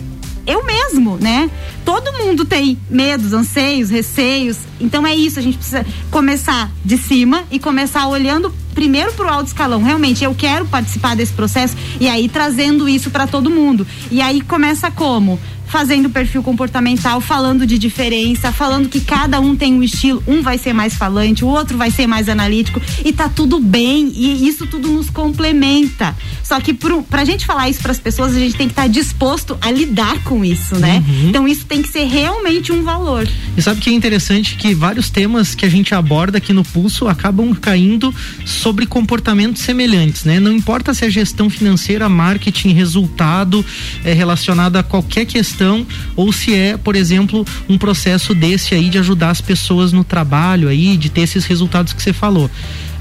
[0.46, 1.50] eu mesmo, né?
[1.84, 4.58] Todo mundo tem medos, anseios, receios.
[4.80, 9.28] Então é isso, a gente precisa começar de cima e começar olhando primeiro para o
[9.28, 9.82] alto escalão.
[9.82, 13.86] Realmente, eu quero participar desse processo e aí trazendo isso para todo mundo.
[14.10, 15.38] E aí começa como?
[15.76, 20.56] Fazendo perfil comportamental, falando de diferença, falando que cada um tem um estilo, um vai
[20.56, 24.66] ser mais falante, o outro vai ser mais analítico e tá tudo bem e isso
[24.66, 26.16] tudo nos complementa.
[26.42, 28.84] Só que pro, pra gente falar isso para as pessoas, a gente tem que estar
[28.84, 31.04] tá disposto a lidar com isso, né?
[31.06, 31.28] Uhum.
[31.28, 33.28] Então isso tem que ser realmente um valor.
[33.54, 37.06] E sabe que é interessante que vários temas que a gente aborda aqui no Pulso
[37.06, 38.14] acabam caindo
[38.46, 40.40] sobre comportamentos semelhantes, né?
[40.40, 43.62] Não importa se é gestão financeira, marketing, resultado
[44.02, 45.65] é relacionado a qualquer questão
[46.14, 50.68] ou se é, por exemplo, um processo desse aí de ajudar as pessoas no trabalho
[50.68, 52.50] aí, de ter esses resultados que você falou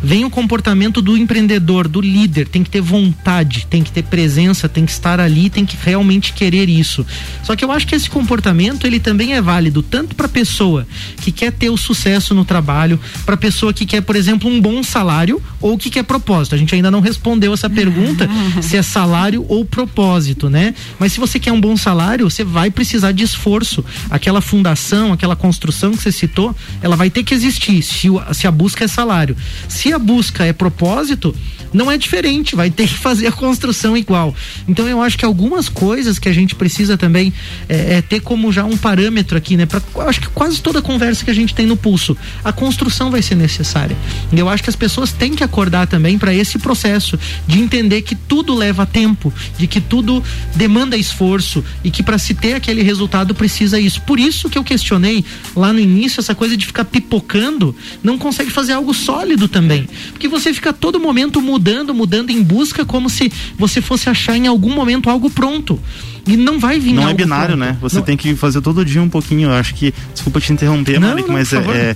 [0.04, 4.70] vem o comportamento do empreendedor, do líder, tem que ter vontade, tem que ter presença,
[4.70, 7.06] tem que estar ali, tem que realmente querer isso.
[7.44, 10.88] Só que eu acho que esse comportamento ele também é válido tanto para pessoa
[11.22, 14.84] que quer ter o sucesso no trabalho, para pessoa que quer, por exemplo, um bom
[14.84, 16.56] salário ou que quer propósito.
[16.56, 18.30] A gente ainda não respondeu essa pergunta
[18.62, 20.74] se é salário ou propósito, né?
[21.00, 23.84] Mas se você quer um bom salário, você vai precisar de esforço.
[24.10, 28.52] Aquela fundação, aquela construção que você citou, ela vai ter que existir se, se a
[28.52, 29.36] busca é salário.
[29.68, 31.36] Se a busca é propósito,
[31.76, 34.34] não é diferente, vai ter que fazer a construção igual.
[34.68, 37.34] Então eu acho que algumas coisas que a gente precisa também
[37.68, 39.66] é, é ter como já um parâmetro aqui, né?
[39.66, 43.22] Pra, acho que quase toda conversa que a gente tem no pulso, a construção vai
[43.22, 43.96] ser necessária.
[44.32, 48.02] E eu acho que as pessoas têm que acordar também para esse processo de entender
[48.04, 50.24] que tudo leva tempo, de que tudo
[50.56, 54.02] demanda esforço e que para se ter aquele resultado precisa isso.
[54.02, 58.50] Por isso que eu questionei lá no início essa coisa de ficar pipocando, não consegue
[58.50, 59.75] fazer algo sólido também,
[60.12, 64.38] porque você fica todo momento mudando mudando, mudando em busca como se você fosse achar
[64.38, 65.80] em algum momento algo pronto.
[66.28, 67.60] E não vai vir Não é binário, pronto.
[67.60, 67.78] né?
[67.82, 68.04] Você não...
[68.04, 69.50] tem que fazer todo dia um pouquinho.
[69.50, 69.94] Eu acho que.
[70.14, 71.96] Desculpa te interromper, não, Malik, não, mas é, é,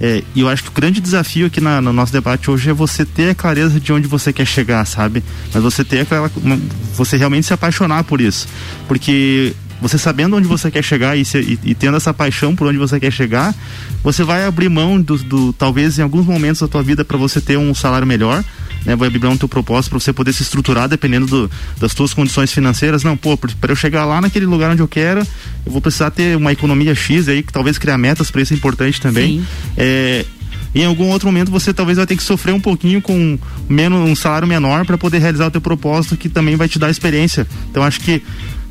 [0.00, 3.04] é, eu acho que o grande desafio aqui na, no nosso debate hoje é você
[3.04, 5.22] ter a clareza de onde você quer chegar, sabe?
[5.54, 6.30] Mas você ter aquela.
[6.96, 8.48] Você realmente se apaixonar por isso.
[8.88, 12.66] Porque você sabendo onde você quer chegar e, se, e, e, tendo essa paixão por
[12.66, 13.54] onde você quer chegar,
[14.02, 17.40] você vai abrir mão do, do talvez em alguns momentos da tua vida para você
[17.40, 18.44] ter um salário melhor,
[18.84, 18.94] né?
[18.94, 22.12] Vai abrir mão do teu propósito para você poder se estruturar dependendo do, das tuas
[22.12, 23.02] condições financeiras.
[23.02, 25.20] Não, pô, para eu chegar lá naquele lugar onde eu quero,
[25.64, 28.56] eu vou precisar ter uma economia X aí, que talvez criar metas para isso é
[28.56, 29.40] importante também.
[29.40, 29.46] Sim.
[29.76, 30.24] É,
[30.74, 33.38] em algum outro momento você talvez vai ter que sofrer um pouquinho com
[33.68, 36.90] menos um salário menor para poder realizar o teu propósito que também vai te dar
[36.90, 37.46] experiência.
[37.70, 38.22] Então acho que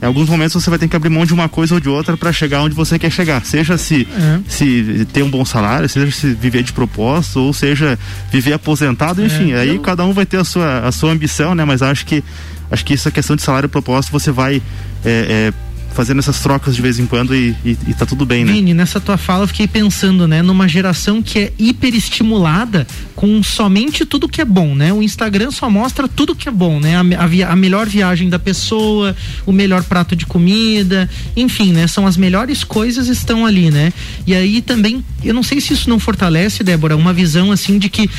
[0.02, 2.16] em alguns momentos você vai ter que abrir mão de uma coisa ou de outra
[2.16, 3.44] para chegar onde você quer chegar.
[3.46, 4.40] Seja se, é.
[4.48, 8.00] se ter um bom salário, seja se viver de propósito, ou seja
[8.32, 9.52] viver aposentado, enfim.
[9.52, 9.82] É, aí eu...
[9.82, 11.66] cada um vai ter a sua, a sua ambição, né?
[11.66, 12.24] Mas acho que
[12.72, 14.62] acho que essa questão de salário e propósito você vai
[15.04, 15.68] é, é
[16.00, 18.54] fazendo essas trocas de vez em quando e, e, e tá tudo bem, né?
[18.54, 24.06] Vini, nessa tua fala eu fiquei pensando, né, numa geração que é hiperestimulada com somente
[24.06, 24.94] tudo que é bom, né?
[24.94, 26.96] O Instagram só mostra tudo que é bom, né?
[26.96, 29.14] A, a, a melhor viagem da pessoa,
[29.46, 31.86] o melhor prato de comida, enfim, né?
[31.86, 33.92] São as melhores coisas estão ali, né?
[34.26, 37.90] E aí também, eu não sei se isso não fortalece, Débora, uma visão assim de
[37.90, 38.10] que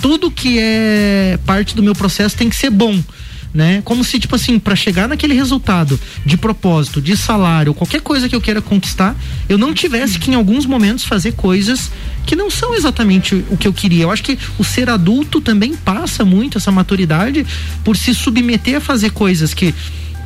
[0.00, 3.02] tudo que é parte do meu processo tem que ser bom
[3.54, 3.80] né?
[3.84, 8.34] Como se, tipo assim, para chegar naquele resultado de propósito, de salário, qualquer coisa que
[8.34, 9.16] eu queira conquistar,
[9.48, 11.92] eu não tivesse que em alguns momentos fazer coisas
[12.26, 14.02] que não são exatamente o que eu queria.
[14.02, 17.46] Eu acho que o ser adulto também passa muito essa maturidade
[17.84, 19.72] por se submeter a fazer coisas que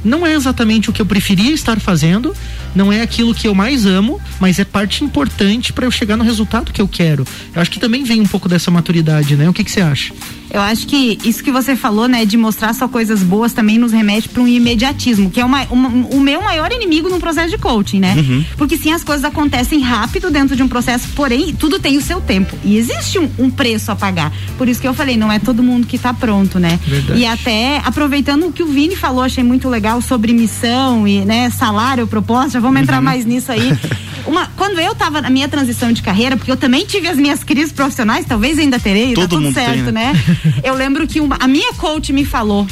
[0.04, 2.34] não é exatamente o que eu preferia estar fazendo,
[2.74, 6.24] não é aquilo que eu mais amo, mas é parte importante para eu chegar no
[6.24, 7.26] resultado que eu quero.
[7.54, 9.48] Eu acho que também vem um pouco dessa maturidade, né?
[9.48, 10.14] O que, que você acha?
[10.50, 13.92] Eu acho que isso que você falou, né, de mostrar só coisas boas também nos
[13.92, 17.58] remete para um imediatismo, que é uma, uma, o meu maior inimigo no processo de
[17.58, 18.14] coaching, né?
[18.16, 18.44] Uhum.
[18.56, 22.20] Porque sim, as coisas acontecem rápido dentro de um processo, porém, tudo tem o seu
[22.20, 22.56] tempo.
[22.64, 24.32] E existe um, um preço a pagar.
[24.56, 26.78] Por isso que eu falei, não é todo mundo que está pronto, né?
[26.86, 27.20] Verdade.
[27.20, 31.50] E até aproveitando o que o Vini falou, achei muito legal sobre missão e, né,
[31.50, 33.76] salário, proposta, já vamos entrar mais nisso aí.
[34.26, 37.42] Uma, quando eu estava na minha transição de carreira, porque eu também tive as minhas
[37.42, 40.12] crises profissionais, talvez ainda terei, tá Todo tudo mundo tem, certo, né?
[40.12, 40.38] né?
[40.62, 42.66] Eu lembro que uma, a minha coach me falou.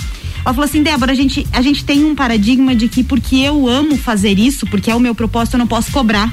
[0.45, 3.67] Ela falou assim, Débora, a gente, a gente tem um paradigma de que porque eu
[3.67, 6.33] amo fazer isso, porque é o meu propósito, eu não posso cobrar.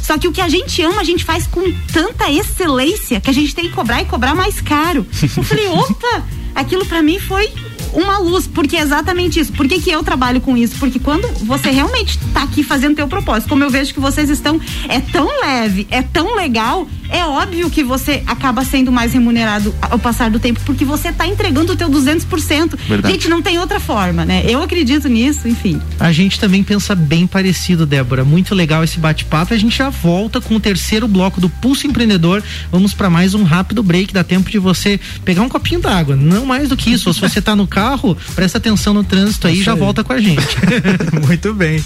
[0.00, 1.60] Só que o que a gente ama, a gente faz com
[1.92, 5.06] tanta excelência que a gente tem que cobrar e cobrar mais caro.
[5.36, 6.24] Eu falei, opa,
[6.54, 7.50] aquilo pra mim foi
[7.92, 9.52] uma luz, porque é exatamente isso.
[9.52, 10.76] Por que, que eu trabalho com isso?
[10.78, 14.60] Porque quando você realmente tá aqui fazendo teu propósito, como eu vejo que vocês estão,
[14.88, 19.98] é tão leve, é tão legal, é óbvio que você acaba sendo mais remunerado ao
[19.98, 22.78] passar do tempo, porque você tá entregando o teu 200%.
[22.88, 23.14] Verdade.
[23.14, 24.42] Gente, não tem outra forma, né?
[24.46, 25.80] Eu acredito nisso, enfim.
[26.00, 28.24] A gente também pensa bem parecido, Débora.
[28.24, 29.54] Muito legal esse bate-papo.
[29.54, 32.42] A gente já volta com o terceiro bloco do Pulso Empreendedor.
[32.70, 34.12] Vamos para mais um rápido break.
[34.12, 36.16] Dá tempo de você pegar um copinho d'água.
[36.16, 37.08] Não mais do que isso.
[37.08, 40.12] Ou se você tá no carro, presta atenção no trânsito aí e já volta com
[40.12, 40.56] a gente.
[41.26, 41.82] Muito bem.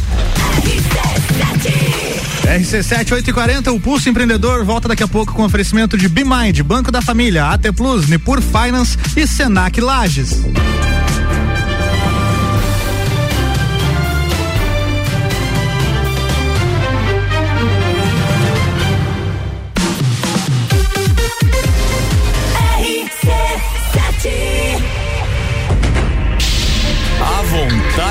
[2.47, 7.03] RC7 840, o Pulso Empreendedor volta daqui a pouco com oferecimento de BeMind, Banco da
[7.03, 10.43] Família, AT Plus, Nipur Finance e Senac Lages.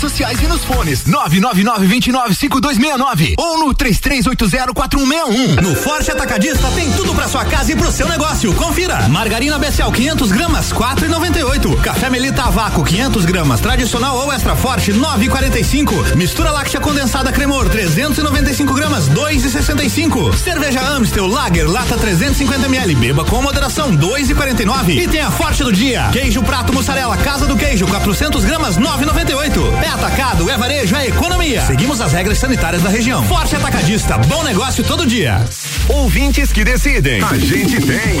[0.00, 5.60] sociais e nos fones 999-295269 ou no 33804161.
[5.60, 8.54] No Forte Atacadista tem tudo pra sua casa e pro seu negócio.
[8.54, 9.06] Confira.
[9.08, 11.80] Margarina Bessel 500 gramas 4,98.
[11.82, 16.16] Café Melita a vácuo 500 gramas tradicional ou extra forte 9,45.
[16.16, 20.34] Mistura láctea condensada Cremor 395 gramas 2,65.
[20.36, 22.94] Cerveja Amstel Lager lata 350 ml.
[22.94, 24.96] Beba com moderação 2,49.
[24.96, 26.08] E tem a Forte do dia.
[26.12, 29.80] Queijo prato mussarela Casa do Queijo 400 gramas 9,98.
[29.90, 31.66] É atacado, é varejo, é economia.
[31.66, 33.24] Seguimos as regras sanitárias da região.
[33.24, 35.44] Forte Atacadista, bom negócio todo dia.
[35.88, 37.20] Ouvintes que decidem.
[37.20, 38.20] A gente tem.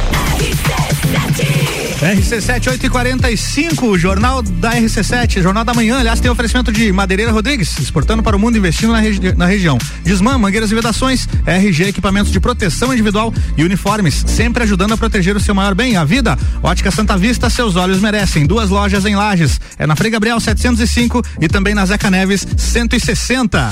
[2.01, 7.77] RC7 845, o jornal da RC7, jornal da manhã, aliás, tem oferecimento de Madeireira Rodrigues,
[7.77, 9.77] exportando para o mundo, investindo na, regi na região.
[10.03, 15.35] Desmã, mangueiras e vedações, RG, equipamentos de proteção individual e uniformes, sempre ajudando a proteger
[15.35, 16.35] o seu maior bem, a vida.
[16.63, 18.47] Ótica Santa Vista, seus olhos merecem.
[18.47, 23.71] Duas lojas em Lages, é na Frei Gabriel 705 e também na Zeca Neves 160.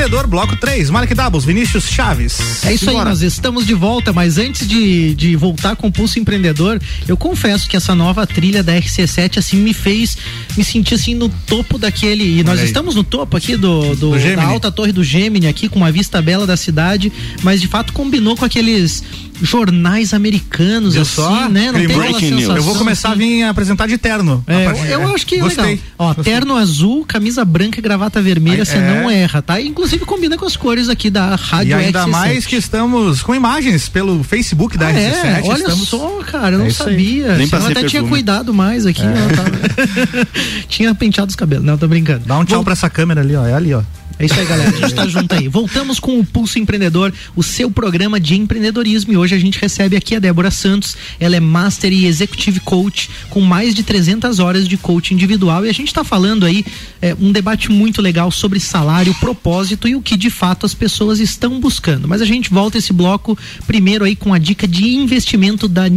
[0.00, 2.64] Empreendedor, bloco 3, Mark Dabos, Vinícius Chaves.
[2.64, 6.18] É isso aí, nós estamos de volta, mas antes de, de voltar com o Pulso
[6.18, 10.16] Empreendedor, eu confesso que essa nova trilha da RC7 assim me fez
[10.56, 12.38] me sentir assim no topo daquele.
[12.38, 15.68] E nós estamos no topo aqui do, do, Do da alta torre do Gemini aqui
[15.68, 19.04] com uma vista bela da cidade, mas de fato combinou com aqueles
[19.42, 21.48] jornais americanos Viu assim, só?
[21.48, 21.66] né?
[21.72, 22.40] Não tem Breaking news.
[22.40, 22.56] sensação.
[22.56, 24.42] Eu vou começar a vir apresentar de terno.
[24.46, 25.64] É, eu, acho que é Gostei.
[25.64, 25.84] legal.
[25.98, 28.80] Ó, terno azul, camisa branca e gravata vermelha, você é.
[29.02, 29.60] não erra, tá?
[29.60, 32.08] Inclusive combina com as cores aqui da Rádio E ainda RC7.
[32.10, 34.98] mais que estamos com imagens pelo Facebook da Ah, RC7.
[35.24, 35.40] é?
[35.44, 35.88] Olha estamos...
[35.88, 37.36] só, cara, eu não É sabia.
[37.36, 38.08] Nem Eu até tinha perfume.
[38.10, 39.02] cuidado mais aqui.
[39.02, 39.06] É.
[39.06, 40.28] ó, tava-
[40.68, 41.64] tinha penteado os cabelos.
[41.64, 42.24] Não, tô brincando.
[42.26, 43.46] Dá um tchau pra essa câmera ali, ó.
[43.46, 43.82] É ali, ó.
[44.20, 44.68] É isso aí, galera.
[44.68, 45.48] A gente tá junto aí.
[45.48, 49.14] Voltamos com o Pulso Empreendedor, o seu programa de empreendedorismo.
[49.14, 50.94] E hoje a gente recebe aqui a Débora Santos.
[51.18, 55.64] Ela é Master e Executive Coach, com mais de 300 horas de coaching individual.
[55.64, 56.66] E a gente tá falando aí
[57.00, 61.18] é, um debate muito legal sobre salário, propósito e o que de fato as pessoas
[61.18, 62.06] estão buscando.
[62.06, 65.88] Mas a gente volta esse bloco primeiro aí com a dica de investimento da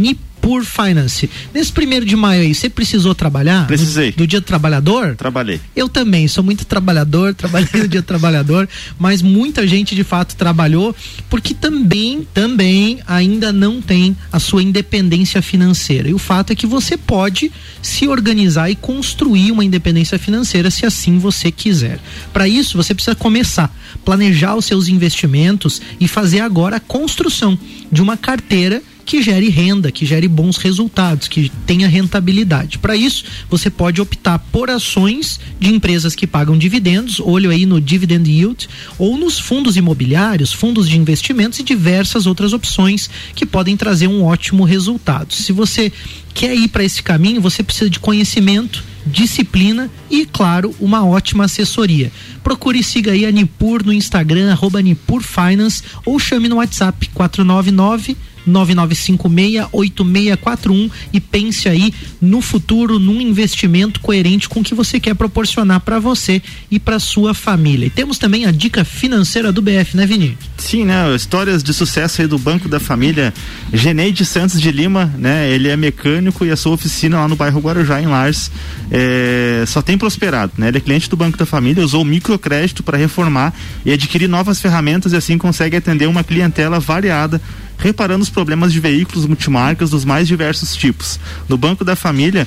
[0.44, 1.30] Nipur Finance.
[1.54, 3.66] Nesse primeiro de maio aí, você precisou trabalhar?
[3.66, 4.10] Precisei.
[4.10, 5.16] Do, do dia do trabalhador?
[5.16, 5.58] Trabalhei.
[5.74, 8.68] Eu também, sou muito trabalhador, trabalhei no dia do trabalhador,
[8.98, 10.94] mas muita gente de fato trabalhou
[11.30, 16.10] porque também, também ainda não tem a sua independência financeira.
[16.10, 20.84] E o fato é que você pode se organizar e construir uma independência financeira se
[20.84, 21.98] assim você quiser.
[22.32, 23.74] Para isso, você precisa começar,
[24.04, 27.58] planejar os seus investimentos e fazer agora a construção
[27.90, 32.78] de uma carteira que gere renda, que gere bons resultados, que tenha rentabilidade.
[32.78, 37.80] Para isso, você pode optar por ações de empresas que pagam dividendos, olho aí no
[37.80, 43.76] dividend yield, ou nos fundos imobiliários, fundos de investimentos e diversas outras opções que podem
[43.76, 45.32] trazer um ótimo resultado.
[45.32, 45.92] Se você
[46.32, 52.10] quer ir para esse caminho, você precisa de conhecimento, disciplina e, claro, uma ótima assessoria.
[52.42, 57.08] Procure e siga aí a Nipur no Instagram, arroba Nipur Finance, ou chame no WhatsApp
[57.14, 58.16] 499
[58.48, 65.80] 99568641 e pense aí no futuro, num investimento coerente com o que você quer proporcionar
[65.80, 66.40] para você
[66.70, 67.86] e para sua família.
[67.86, 70.36] E temos também a dica financeira do BF, né, Vini?
[70.58, 71.14] Sim, né?
[71.14, 73.32] Histórias de sucesso aí do Banco da Família.
[73.72, 75.50] Geneide Santos de Lima, né?
[75.50, 78.50] Ele é mecânico e a sua oficina lá no bairro Guarujá, em Lars,
[78.90, 80.68] é, só tem prosperado, né?
[80.68, 83.52] Ele é cliente do Banco da Família, usou microcrédito para reformar
[83.84, 87.40] e adquirir novas ferramentas e assim consegue atender uma clientela variada
[87.78, 91.18] reparando os problemas de veículos multimarcas dos mais diversos tipos.
[91.48, 92.46] No Banco da Família,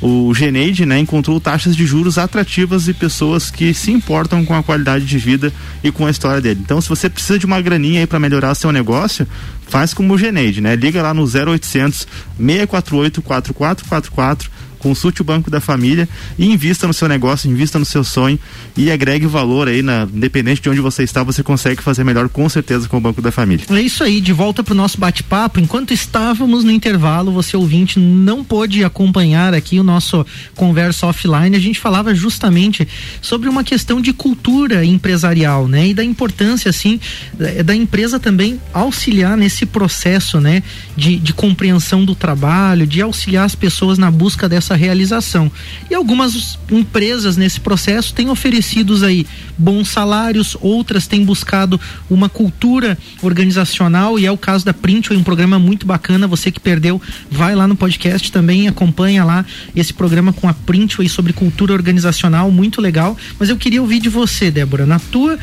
[0.00, 4.62] o Geneide né, encontrou taxas de juros atrativas e pessoas que se importam com a
[4.62, 5.52] qualidade de vida
[5.82, 6.60] e com a história dele.
[6.62, 9.26] Então, se você precisa de uma graninha para melhorar seu negócio,
[9.66, 10.76] faz como o Geneide, né?
[10.76, 12.06] Liga lá no 0800
[12.38, 16.08] 648 4444 consulte o Banco da Família
[16.38, 18.38] e invista no seu negócio, invista no seu sonho
[18.76, 22.48] e agregue valor aí, na, independente de onde você está, você consegue fazer melhor com
[22.48, 23.64] certeza com o Banco da Família.
[23.70, 25.60] É isso aí, de volta pro nosso bate-papo.
[25.60, 30.24] Enquanto estávamos no intervalo, você ouvinte não pôde acompanhar aqui o nosso
[30.54, 31.56] conversa offline.
[31.56, 32.86] A gente falava justamente
[33.20, 35.88] sobre uma questão de cultura empresarial, né?
[35.88, 37.00] E da importância, assim,
[37.34, 40.62] da, da empresa também auxiliar nesse processo, né?
[40.96, 45.50] De, de compreensão do trabalho, de auxiliar as pessoas na busca dessa realização.
[45.90, 52.96] E algumas empresas nesse processo têm oferecido aí bons salários, outras têm buscado uma cultura
[53.22, 56.26] organizacional e é o caso da Print, um programa muito bacana.
[56.26, 57.00] Você que perdeu,
[57.30, 59.44] vai lá no podcast também, acompanha lá
[59.74, 63.16] esse programa com a Print sobre cultura organizacional, muito legal.
[63.38, 65.38] Mas eu queria ouvir de você, Débora, na tua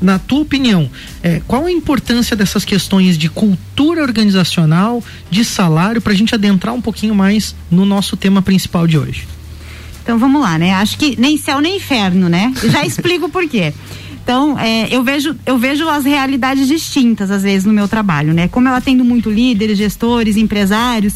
[0.00, 0.90] na tua opinião,
[1.22, 6.74] é, qual a importância dessas questões de cultura organizacional, de salário, para a gente adentrar
[6.74, 9.28] um pouquinho mais no nosso tema principal de hoje?
[10.02, 10.72] Então vamos lá, né?
[10.74, 12.52] Acho que nem céu nem inferno, né?
[12.70, 13.72] Já explico por quê.
[14.22, 18.48] Então, é, eu, vejo, eu vejo as realidades distintas, às vezes, no meu trabalho, né?
[18.48, 21.14] Como eu atendo muito líderes, gestores, empresários,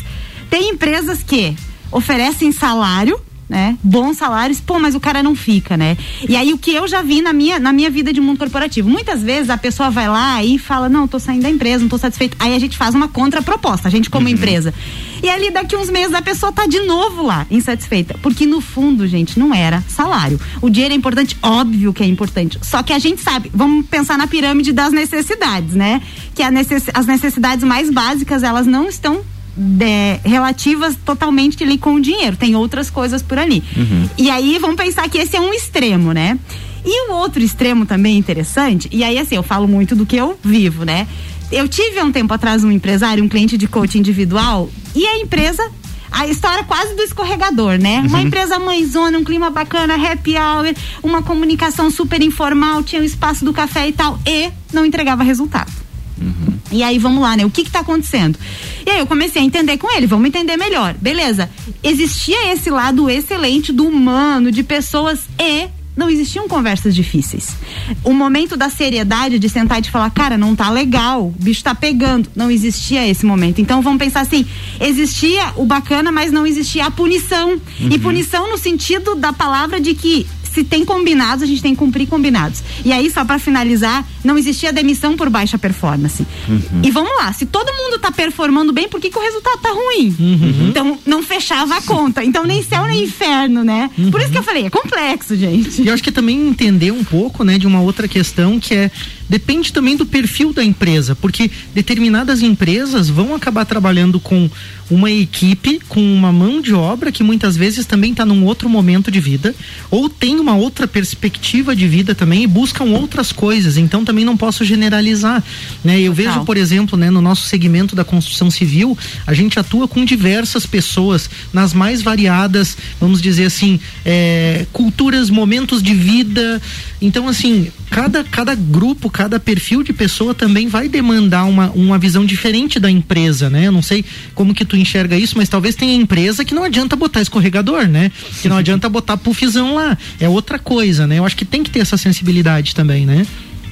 [0.50, 1.54] tem empresas que
[1.92, 3.20] oferecem salário
[3.54, 3.78] né?
[3.84, 5.96] Bons salários, pô, mas o cara não fica, né?
[6.28, 8.90] E aí o que eu já vi na minha, na minha vida de mundo corporativo,
[8.90, 11.96] muitas vezes a pessoa vai lá e fala, não, tô saindo da empresa, não tô
[11.96, 12.36] satisfeito.
[12.40, 14.32] Aí a gente faz uma contraproposta, a gente como uhum.
[14.32, 14.74] empresa.
[15.22, 18.16] E ali daqui uns meses a pessoa tá de novo lá, insatisfeita.
[18.20, 20.40] Porque no fundo, gente, não era salário.
[20.60, 22.58] O dinheiro é importante, óbvio que é importante.
[22.60, 26.02] Só que a gente sabe, vamos pensar na pirâmide das necessidades, né?
[26.34, 29.22] Que necess, as necessidades mais básicas, elas não estão
[29.56, 32.36] de, relativas totalmente ali com o dinheiro.
[32.36, 33.62] Tem outras coisas por ali.
[33.76, 34.08] Uhum.
[34.18, 36.38] E aí vamos pensar que esse é um extremo, né?
[36.84, 40.38] E o outro extremo também interessante, e aí assim, eu falo muito do que eu
[40.44, 41.06] vivo, né?
[41.50, 45.18] Eu tive há um tempo atrás um empresário, um cliente de coaching individual, e a
[45.18, 45.66] empresa
[46.14, 48.00] a história quase do escorregador, né?
[48.00, 48.06] Uhum.
[48.06, 53.44] Uma empresa mãezona, um clima bacana, happy hour, uma comunicação super informal, tinha o espaço
[53.44, 55.83] do café e tal, e não entregava resultado.
[56.20, 56.54] Uhum.
[56.70, 57.44] E aí vamos lá, né?
[57.44, 58.38] O que está acontecendo?
[58.86, 60.94] E aí eu comecei a entender com ele, vamos entender melhor.
[61.00, 61.50] Beleza.
[61.82, 67.56] Existia esse lado excelente do humano, de pessoas e não existiam conversas difíceis.
[68.02, 71.62] O momento da seriedade de sentar e de falar, cara, não tá legal, o bicho
[71.62, 72.28] tá pegando.
[72.34, 73.60] Não existia esse momento.
[73.60, 74.44] Então vamos pensar assim:
[74.80, 77.50] existia o bacana, mas não existia a punição.
[77.50, 77.88] Uhum.
[77.90, 81.78] E punição no sentido da palavra de que se tem combinados, a gente tem que
[81.78, 82.62] cumprir combinados.
[82.84, 86.24] E aí, só para finalizar, não existia demissão por baixa performance.
[86.48, 86.80] Uhum.
[86.82, 89.70] E vamos lá, se todo mundo tá performando bem, por que, que o resultado tá
[89.70, 90.14] ruim?
[90.18, 90.68] Uhum.
[90.68, 92.22] Então, não fechava a conta.
[92.22, 93.90] Então, nem céu nem inferno, né?
[93.98, 94.12] Uhum.
[94.12, 95.82] Por isso que eu falei, é complexo, gente.
[95.82, 98.74] E eu acho que é também entender um pouco, né, de uma outra questão que
[98.74, 98.90] é
[99.28, 104.50] depende também do perfil da empresa, porque determinadas empresas vão acabar trabalhando com
[104.90, 109.10] uma equipe, com uma mão de obra que muitas vezes também está num outro momento
[109.10, 109.54] de vida,
[109.90, 113.76] ou tem uma outra perspectiva de vida também e buscam outras coisas.
[113.76, 115.42] Então também não posso generalizar,
[115.82, 116.00] né?
[116.00, 118.96] Eu vejo, por exemplo, né, no nosso segmento da construção civil,
[119.26, 125.82] a gente atua com diversas pessoas nas mais variadas, vamos dizer assim, é, culturas, momentos
[125.82, 126.60] de vida.
[127.00, 132.26] Então assim, cada cada grupo cada perfil de pessoa também vai demandar uma, uma visão
[132.26, 133.68] diferente da empresa, né?
[133.68, 134.04] Eu não sei
[134.34, 138.10] como que tu enxerga isso, mas talvez tenha empresa que não adianta botar escorregador, né?
[138.42, 139.96] Que não adianta botar puffzão lá.
[140.18, 141.20] É outra coisa, né?
[141.20, 143.24] Eu acho que tem que ter essa sensibilidade também, né?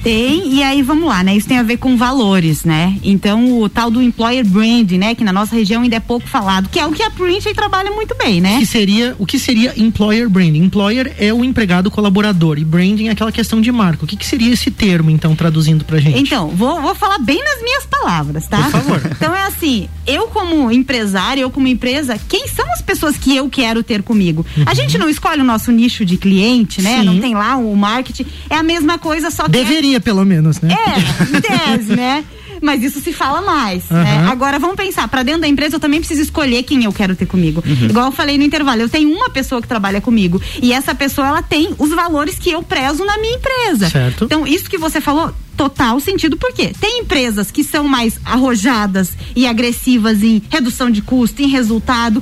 [0.03, 1.35] Tem, e aí vamos lá, né?
[1.35, 2.97] Isso tem a ver com valores, né?
[3.01, 5.15] Então, o tal do employer brand, né?
[5.15, 7.89] Que na nossa região ainda é pouco falado, que é o que a Print trabalha
[7.89, 8.59] muito bem, né?
[8.59, 10.59] Que seria, o que seria employer branding?
[10.59, 14.03] Employer é o empregado colaborador e branding é aquela questão de marca.
[14.03, 16.19] O que, que seria esse termo, então, traduzindo pra gente?
[16.19, 18.57] Então, vou, vou falar bem nas minhas palavras, tá?
[18.63, 19.01] Por favor.
[19.15, 23.49] Então é assim, eu como empresário, eu como empresa, quem são as pessoas que eu
[23.49, 24.45] quero ter comigo?
[24.57, 24.63] Uhum.
[24.65, 26.99] A gente não escolhe o nosso nicho de cliente, né?
[26.99, 27.05] Sim.
[27.05, 28.25] Não tem lá o marketing.
[28.49, 29.51] É a mesma coisa, só que.
[29.57, 30.69] É Deveria pelo menos, né?
[30.73, 32.23] É, em tese, né?
[32.61, 33.97] mas isso se fala mais, uhum.
[33.97, 34.25] né?
[34.29, 37.25] Agora vamos pensar, para dentro da empresa eu também preciso escolher quem eu quero ter
[37.25, 37.61] comigo.
[37.65, 37.87] Uhum.
[37.89, 41.27] Igual eu falei no intervalo, eu tenho uma pessoa que trabalha comigo e essa pessoa
[41.27, 43.89] ela tem os valores que eu prezo na minha empresa.
[43.89, 44.23] Certo.
[44.23, 49.45] Então, isso que você falou total sentido, porque tem empresas que são mais arrojadas e
[49.45, 52.21] agressivas em redução de custo, em resultado.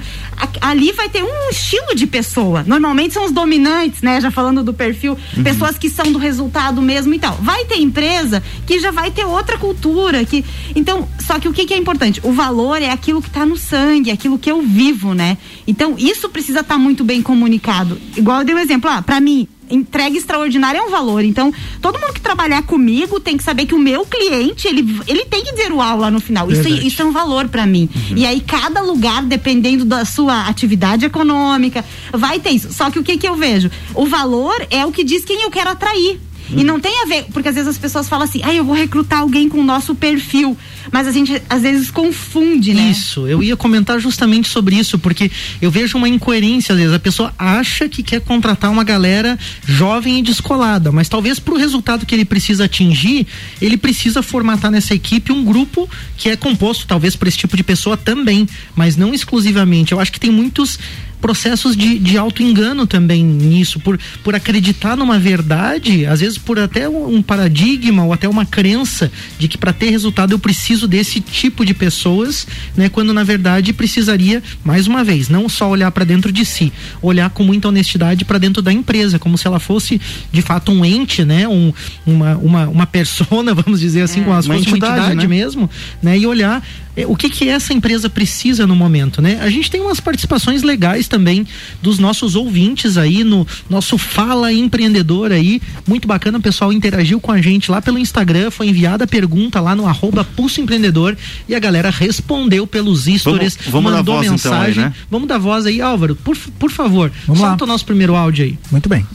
[0.59, 2.63] ali vai ter um estilo de pessoa.
[2.63, 4.19] Normalmente são os dominantes, né?
[4.19, 5.43] Já falando do perfil, uhum.
[5.43, 7.35] pessoas que são do resultado mesmo e tal.
[7.35, 10.23] Vai ter empresa que já vai ter outra cultura.
[10.25, 10.43] que
[10.75, 12.19] Então, só que o que, que é importante?
[12.23, 15.37] O valor é aquilo que está no sangue, é aquilo que eu vivo, né?
[15.67, 17.99] Então, isso precisa estar tá muito bem comunicado.
[18.15, 21.23] Igual eu dei um exemplo, ah, para mim, entrega extraordinária é um valor.
[21.23, 25.25] Então, todo mundo que trabalhar comigo tem que saber que o meu cliente, ele, ele
[25.25, 26.51] tem que dizer o lá no final.
[26.51, 27.89] Isso, isso é um valor para mim.
[27.93, 28.17] Uhum.
[28.17, 32.71] E aí, cada lugar, dependendo da sua atividade econômica, vai ter isso.
[32.73, 33.69] Só que o que, que eu vejo?
[33.93, 36.19] O valor é o que diz quem eu quero atrair.
[36.55, 38.75] E não tem a ver, porque às vezes as pessoas falam assim, ah, eu vou
[38.75, 40.57] recrutar alguém com o nosso perfil.
[40.91, 42.89] Mas a gente às vezes confunde, né?
[42.91, 45.31] Isso, eu ia comentar justamente sobre isso, porque
[45.61, 46.93] eu vejo uma incoerência, às vezes.
[46.93, 51.57] A pessoa acha que quer contratar uma galera jovem e descolada, mas talvez para o
[51.57, 53.27] resultado que ele precisa atingir,
[53.61, 57.63] ele precisa formatar nessa equipe um grupo que é composto, talvez, por esse tipo de
[57.63, 59.91] pessoa também, mas não exclusivamente.
[59.91, 60.79] Eu acho que tem muitos
[61.21, 66.89] processos de, de auto-engano também nisso, por, por acreditar numa verdade, às vezes por até
[66.89, 71.63] um paradigma ou até uma crença de que para ter resultado eu preciso desse tipo
[71.63, 72.89] de pessoas, né?
[72.89, 77.29] Quando na verdade precisaria, mais uma vez, não só olhar para dentro de si, olhar
[77.29, 80.01] com muita honestidade para dentro da empresa, como se ela fosse
[80.31, 81.47] de fato um ente, né?
[81.47, 81.71] Um,
[82.05, 85.27] uma, uma, uma persona, vamos dizer assim, é, com as uma entidade, uma entidade né?
[85.27, 85.69] mesmo,
[86.01, 86.17] né?
[86.17, 86.65] E olhar
[87.07, 89.39] o que que essa empresa precisa no momento, né?
[89.41, 91.47] A gente tem umas participações legais também
[91.81, 97.31] dos nossos ouvintes aí no nosso Fala Empreendedor aí, muito bacana, o pessoal interagiu com
[97.31, 101.17] a gente lá pelo Instagram, foi enviada a pergunta lá no arroba Pulso Empreendedor
[101.47, 104.71] e a galera respondeu pelos stories, vamos, vamos mandou voz, mensagem.
[104.71, 104.93] Então, aí, né?
[105.09, 107.69] Vamos dar voz aí, Álvaro, por, por favor, vamos solta lá.
[107.69, 108.59] o nosso primeiro áudio aí.
[108.69, 109.05] Muito bem.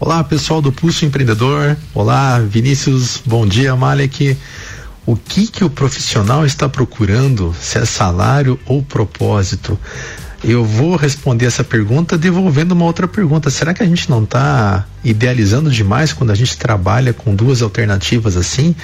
[0.00, 4.36] Olá pessoal do Pulso Empreendedor, olá Vinícius, bom dia Malek
[5.06, 9.78] o que que o profissional está procurando, se é salário ou propósito.
[10.42, 13.48] Eu vou responder essa pergunta devolvendo uma outra pergunta.
[13.50, 18.36] Será que a gente não está idealizando demais quando a gente trabalha com duas alternativas
[18.36, 18.74] assim?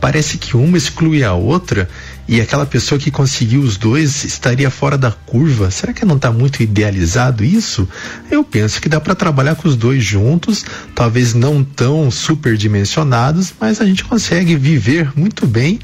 [0.00, 1.88] Parece que uma exclui a outra
[2.28, 5.70] e aquela pessoa que conseguiu os dois estaria fora da curva.
[5.70, 7.88] Será que não está muito idealizado isso?
[8.30, 10.64] Eu penso que dá para trabalhar com os dois juntos,
[10.94, 15.78] talvez não tão superdimensionados, mas a gente consegue viver muito bem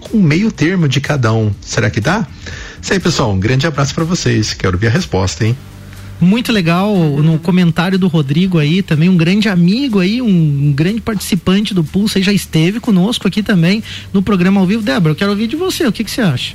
[0.00, 1.54] com meio termo de cada um.
[1.60, 2.26] Será que dá?
[2.82, 3.32] Isso aí, pessoal.
[3.32, 4.52] Um grande abraço para vocês.
[4.52, 5.56] Quero ver a resposta, hein?
[6.20, 11.74] Muito legal no comentário do Rodrigo aí, também um grande amigo aí, um, grande participante
[11.74, 14.82] do Pulso aí, já esteve conosco aqui também no programa ao vivo.
[14.82, 16.54] Débora, eu quero ouvir de você, o que, que você acha?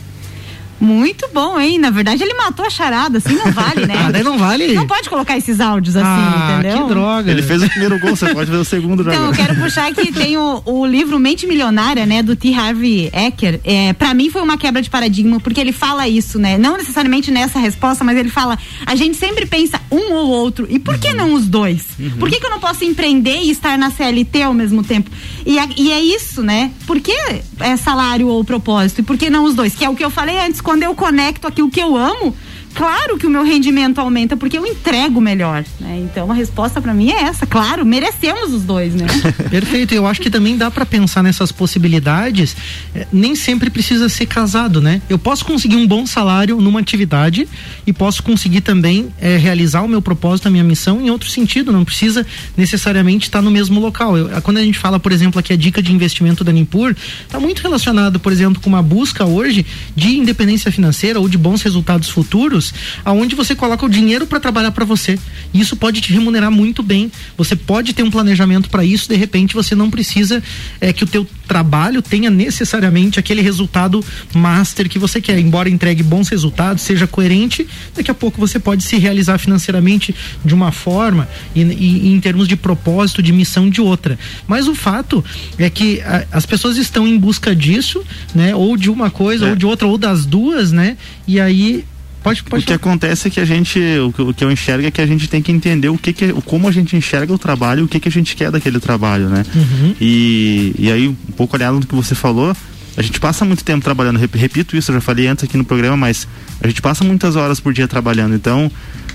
[0.80, 1.78] Muito bom, hein?
[1.78, 3.96] Na verdade, ele matou a charada, assim não vale, né?
[4.08, 4.74] ah, daí não vale?
[4.74, 6.84] Não pode colocar esses áudios assim, ah, entendeu?
[6.84, 7.32] Que droga.
[7.32, 10.12] Ele fez o primeiro gol, você pode ver o segundo Então, eu quero puxar que
[10.12, 12.54] tem o, o, livro Mente Milionária, né, do T.
[12.54, 13.60] Harvey Ecker.
[13.64, 16.58] É, para mim foi uma quebra de paradigma, porque ele fala isso, né?
[16.58, 20.66] Não necessariamente nessa resposta, mas ele fala: a gente sempre pensa um ou outro.
[20.70, 21.86] E por que não os dois?
[22.00, 22.12] Uhum.
[22.12, 25.10] Por que, que eu não posso empreender e estar na CLT ao mesmo tempo?
[25.46, 26.72] E, a, e é isso, né?
[26.86, 27.14] Por que
[27.60, 29.02] é salário ou propósito?
[29.02, 29.76] E por que não os dois?
[29.76, 32.38] Que é o que eu falei antes, quando eu conecto aquilo que eu amo,
[32.74, 36.00] claro que o meu rendimento aumenta porque eu entrego melhor, né?
[36.04, 39.06] Então a resposta para mim é essa, claro, merecemos os dois, né?
[39.50, 42.56] Perfeito, eu acho que também dá para pensar nessas possibilidades,
[42.94, 45.02] é, nem sempre precisa ser casado, né?
[45.10, 47.48] Eu posso conseguir um bom salário numa atividade
[47.86, 51.72] e posso conseguir também é, realizar o meu propósito, a minha missão em outro sentido,
[51.72, 54.18] não precisa necessariamente estar no mesmo local.
[54.18, 57.40] Eu, quando a gente fala, por exemplo, aqui a dica de investimento da Nimpur, está
[57.40, 59.66] muito relacionado, por exemplo, com uma busca hoje
[59.96, 62.59] de independência financeira ou de bons resultados futuros
[63.04, 65.18] aonde você coloca o dinheiro para trabalhar para você.
[65.54, 67.12] E isso pode te remunerar muito bem.
[67.38, 69.10] Você pode ter um planejamento para isso.
[69.10, 70.42] De repente, você não precisa
[70.80, 74.04] é, que o teu trabalho tenha necessariamente aquele resultado
[74.34, 75.40] master que você quer.
[75.40, 80.14] Embora entregue bons resultados, seja coerente, daqui a pouco você pode se realizar financeiramente
[80.46, 84.18] de uma forma e, e, e em termos de propósito, de missão de outra.
[84.48, 85.24] Mas o fato
[85.58, 88.04] é que a, as pessoas estão em busca disso,
[88.34, 88.56] né?
[88.56, 89.50] Ou de uma coisa, é.
[89.50, 90.98] ou de outra, ou das duas, né?
[91.28, 91.86] E aí
[92.30, 95.02] Pode, pode o que acontece é que a gente, o, que eu enxergo é que
[95.02, 97.88] a gente tem que entender o que, que como a gente enxerga o trabalho, o
[97.88, 99.44] que, que a gente quer daquele trabalho, né?
[99.56, 99.96] Uhum.
[100.00, 102.56] E, e aí, um pouco olhando no que você falou,
[102.96, 105.98] a gente passa muito tempo trabalhando, repito isso, eu já falei antes aqui no programa,
[105.98, 106.28] mas
[106.62, 108.72] a gente passa muitas horas por dia trabalhando, então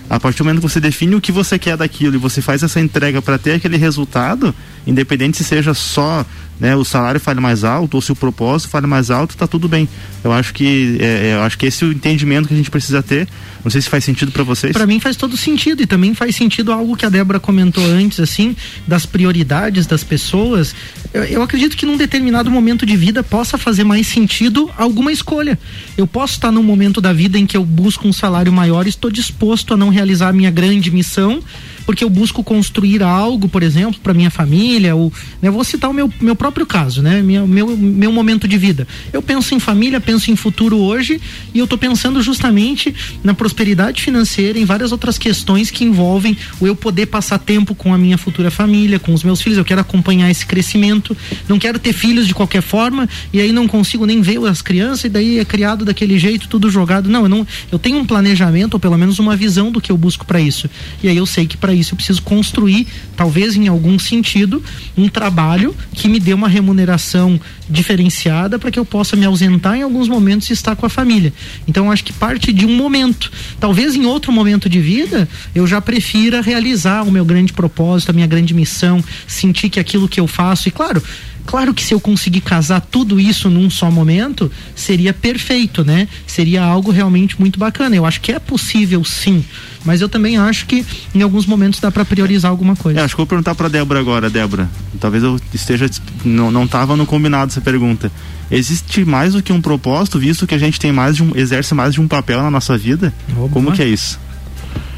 [0.08, 2.62] a partir do momento que você define o que você quer daquilo e você faz
[2.62, 4.54] essa entrega para ter aquele resultado,
[4.86, 6.24] independente se seja só
[6.58, 9.68] né, o salário fale mais alto ou se o propósito fale mais alto, tá tudo
[9.68, 9.88] bem.
[10.22, 12.70] Eu acho que é, é eu acho que esse é o entendimento que a gente
[12.70, 13.28] precisa ter.
[13.64, 14.72] Não sei se faz sentido para vocês.
[14.72, 18.20] Para mim faz todo sentido e também faz sentido algo que a Débora comentou antes,
[18.20, 18.54] assim,
[18.86, 20.74] das prioridades das pessoas.
[21.12, 25.58] Eu, eu acredito que num determinado momento de vida possa fazer mais sentido alguma escolha.
[25.96, 28.90] Eu posso estar num momento da vida em que eu busco um salário maior e
[28.90, 31.42] estou disposto a não realizar a minha grande missão
[31.86, 35.94] porque eu busco construir algo, por exemplo, para minha família, ou né, vou citar o
[35.94, 37.22] meu, meu próprio caso, né?
[37.22, 38.86] Meu, meu, meu momento de vida.
[39.12, 41.20] Eu penso em família, penso em futuro hoje
[41.52, 46.66] e eu estou pensando justamente na prosperidade financeira, em várias outras questões que envolvem o
[46.66, 49.58] eu poder passar tempo com a minha futura família, com os meus filhos.
[49.58, 51.16] Eu quero acompanhar esse crescimento.
[51.48, 55.04] Não quero ter filhos de qualquer forma e aí não consigo nem ver as crianças
[55.04, 57.08] e daí é criado daquele jeito, tudo jogado.
[57.08, 59.96] Não, eu não, eu tenho um planejamento ou pelo menos uma visão do que eu
[59.96, 60.68] busco para isso.
[61.02, 64.62] E aí eu sei que para isso eu preciso construir, talvez em algum sentido,
[64.96, 69.82] um trabalho que me dê uma remuneração diferenciada para que eu possa me ausentar em
[69.82, 71.32] alguns momentos e estar com a família.
[71.66, 73.30] Então acho que parte de um momento.
[73.58, 78.12] Talvez em outro momento de vida eu já prefira realizar o meu grande propósito, a
[78.12, 81.02] minha grande missão, sentir que aquilo que eu faço, e claro,
[81.46, 86.08] Claro que se eu conseguir casar tudo isso num só momento, seria perfeito, né?
[86.26, 87.94] Seria algo realmente muito bacana.
[87.94, 89.44] Eu acho que é possível sim,
[89.84, 90.84] mas eu também acho que
[91.14, 93.00] em alguns momentos dá para priorizar alguma coisa.
[93.00, 94.68] É, acho que vou perguntar para Débora agora, Débora.
[94.98, 95.88] Talvez eu esteja
[96.24, 98.10] não não tava no combinado essa pergunta.
[98.50, 101.74] Existe mais do que um propósito, visto que a gente tem mais de um exerce
[101.74, 103.12] mais de um papel na nossa vida?
[103.50, 104.18] Como que é isso?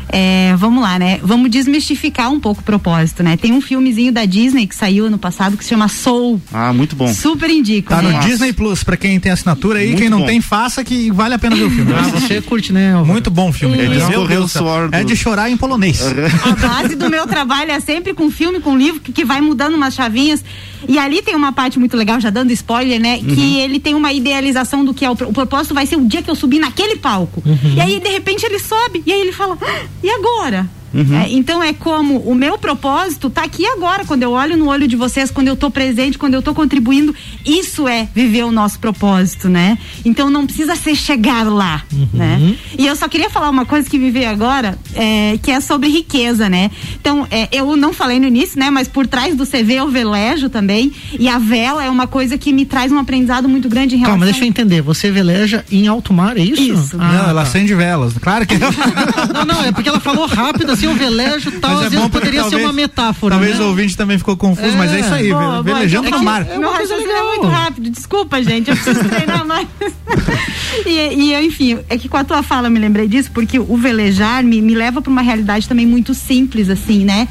[0.09, 1.19] É, vamos lá, né?
[1.23, 3.37] Vamos desmistificar um pouco o propósito, né?
[3.37, 6.41] Tem um filmezinho da Disney que saiu ano passado que se chama Soul.
[6.53, 7.13] Ah, muito bom.
[7.13, 7.89] Super indico.
[7.91, 8.13] Tá né?
[8.13, 10.27] no Disney Plus, pra quem tem assinatura aí, Muito quem não bom.
[10.27, 11.93] tem, faça que vale a pena ver o filme.
[11.93, 12.93] Ah, você curte, né?
[12.93, 13.13] Álvaro?
[13.13, 13.77] Muito bom o filme.
[13.77, 16.01] Ele Meu escorreu Deus o suor do- É de chorar em polonês.
[16.03, 19.75] A base do meu trabalho é sempre com filme, com livro, que, que vai mudando
[19.75, 20.45] umas chavinhas.
[20.89, 23.19] E ali tem uma parte muito legal, já dando spoiler, né?
[23.19, 26.23] Que ele tem uma idealização do que é o, o propósito vai ser o dia
[26.23, 27.43] que eu subir naquele palco.
[27.75, 29.03] E aí, de repente, ele sobe.
[29.05, 30.69] E aí ele fala, "Ah, e agora?
[30.97, 34.89] É, então é como o meu propósito tá aqui agora, quando eu olho no olho
[34.89, 38.79] de vocês, quando eu tô presente, quando eu tô contribuindo, isso é viver o nosso
[38.79, 39.79] propósito, né?
[40.05, 42.55] Então não precisa ser chegar lá, né?
[42.79, 45.89] E eu só queria falar uma coisa que me veio agora, é, que é sobre
[45.89, 46.71] riqueza, né?
[47.01, 48.71] Então, é, eu não falei no início, né?
[48.71, 52.53] Mas por trás do CV eu velejo também, e a vela é uma coisa que
[52.53, 54.19] me traz um aprendizado muito grande em relação...
[54.19, 54.83] Calma, deixa eu entender.
[54.83, 56.63] Você veleja em alto mar, é isso?
[56.63, 56.97] Isso.
[56.99, 57.49] Ah, não, ela tá.
[57.49, 58.15] acende velas.
[58.19, 58.57] Claro que
[59.33, 62.09] Não, não, é porque ela falou rápido, assim, o velejo tal, Mas às é vezes
[62.09, 63.35] poderia ser talvez- uma metáfora.
[63.35, 63.65] Talvez né?
[63.65, 65.63] o ouvinte também ficou confuso, mas é isso aí, Boa, boa.
[65.63, 66.45] velejando Então, no mar.
[66.45, 69.67] Meu raciocínio é muito rápido, desculpa, gente, eu preciso treinar mais.
[70.87, 73.59] e, e eu, enfim, é que com a tua fala eu me lembrei disso, porque
[73.59, 77.29] o velejar me, me leva para uma realidade também muito simples, assim, né?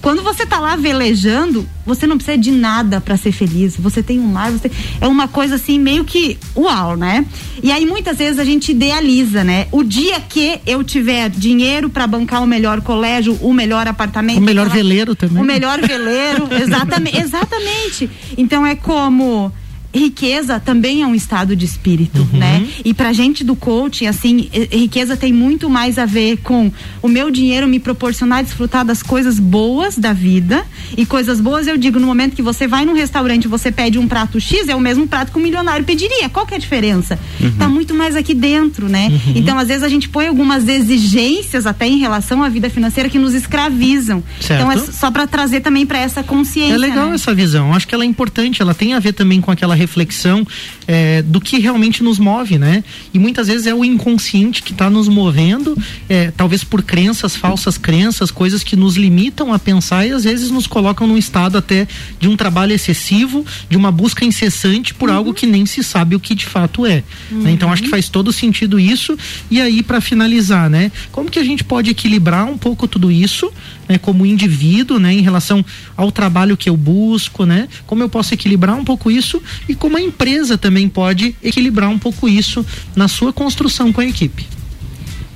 [0.00, 3.76] Quando você tá lá velejando, você não precisa de nada para ser feliz.
[3.76, 4.70] Você tem um mar, você
[5.00, 7.26] é uma coisa assim meio que uau, né?
[7.62, 9.66] E aí muitas vezes a gente idealiza, né?
[9.72, 14.42] O dia que eu tiver dinheiro para bancar o melhor colégio, o melhor apartamento, O
[14.42, 15.42] melhor aquela- veleiro também.
[15.42, 18.10] o melhor veleiro, exatamente, exatamente.
[18.36, 19.52] Então é como
[19.94, 22.38] riqueza também é um estado de espírito, Uhum.
[22.38, 22.66] né?
[22.84, 26.70] E pra gente do coaching, assim, riqueza tem muito mais a ver com
[27.02, 30.64] o meu dinheiro me proporcionar desfrutar das coisas boas da vida.
[30.96, 33.98] E coisas boas, eu digo, no momento que você vai num restaurante, e você pede
[33.98, 36.28] um prato X, é o mesmo prato que um milionário pediria.
[36.28, 37.18] Qual que é a diferença?
[37.58, 39.10] Tá muito mais aqui dentro, né?
[39.34, 43.18] Então, às vezes a gente põe algumas exigências até em relação à vida financeira que
[43.18, 44.22] nos escravizam.
[44.40, 44.60] Certo.
[44.60, 46.74] Então, é só pra trazer também pra essa consciência.
[46.74, 47.14] É legal né?
[47.14, 47.72] essa visão.
[47.74, 48.60] Acho que ela é importante.
[48.62, 50.46] Ela tem a ver também com aquela reflexão
[50.86, 52.84] é, do que realmente nos move, né?
[53.14, 55.76] E muitas vezes é o inconsciente que está nos movendo,
[56.08, 60.50] é, talvez por crenças, falsas crenças, coisas que nos limitam a pensar e às vezes
[60.50, 61.86] nos colocam num estado até
[62.20, 66.20] de um trabalho excessivo, de uma busca incessante por algo que nem se sabe o
[66.20, 67.02] que de fato é.
[67.30, 67.50] né?
[67.52, 69.16] Então acho que faz todo sentido isso.
[69.50, 70.90] E aí para finalizar, né?
[71.12, 73.52] Como que a gente pode equilibrar um pouco tudo isso?
[73.88, 75.64] Né, como indivíduo, né, em relação
[75.96, 79.96] ao trabalho que eu busco, né, como eu posso equilibrar um pouco isso e como
[79.96, 82.64] a empresa também pode equilibrar um pouco isso
[82.94, 84.58] na sua construção com a equipe.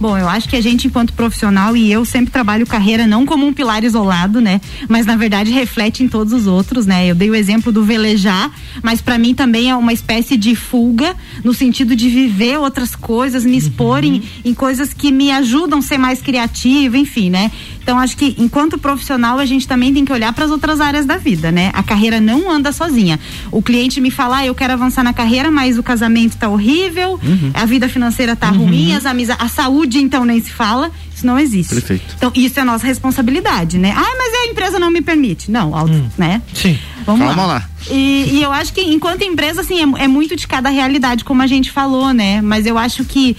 [0.02, 3.46] Bom, eu acho que a gente, enquanto profissional, e eu sempre trabalho carreira não como
[3.46, 4.60] um pilar isolado, né?
[4.88, 7.06] Mas na verdade reflete em todos os outros, né?
[7.06, 8.50] Eu dei o exemplo do velejar,
[8.82, 13.44] mas para mim também é uma espécie de fuga, no sentido de viver outras coisas,
[13.44, 17.52] me expor em, em coisas que me ajudam a ser mais criativa, enfim, né?
[17.82, 21.04] Então acho que enquanto profissional a gente também tem que olhar para as outras áreas
[21.04, 21.70] da vida, né?
[21.74, 23.18] A carreira não anda sozinha.
[23.50, 27.18] O cliente me fala, ah, eu quero avançar na carreira, mas o casamento tá horrível,
[27.54, 31.38] a vida financeira tá ruim, as amizades, a saúde então nem se fala, isso não
[31.38, 31.74] existe.
[31.74, 32.14] Perfeito.
[32.16, 33.92] Então isso é nossa responsabilidade, né?
[33.96, 35.50] Ah, mas a empresa não me permite.
[35.50, 36.40] Não, auto, né?
[36.54, 36.78] Sim.
[37.04, 37.54] Vamos Calma lá.
[37.54, 37.68] lá.
[37.90, 41.42] E, e eu acho que enquanto empresa, assim, é, é muito de cada realidade, como
[41.42, 42.40] a gente falou, né?
[42.40, 43.36] Mas eu acho que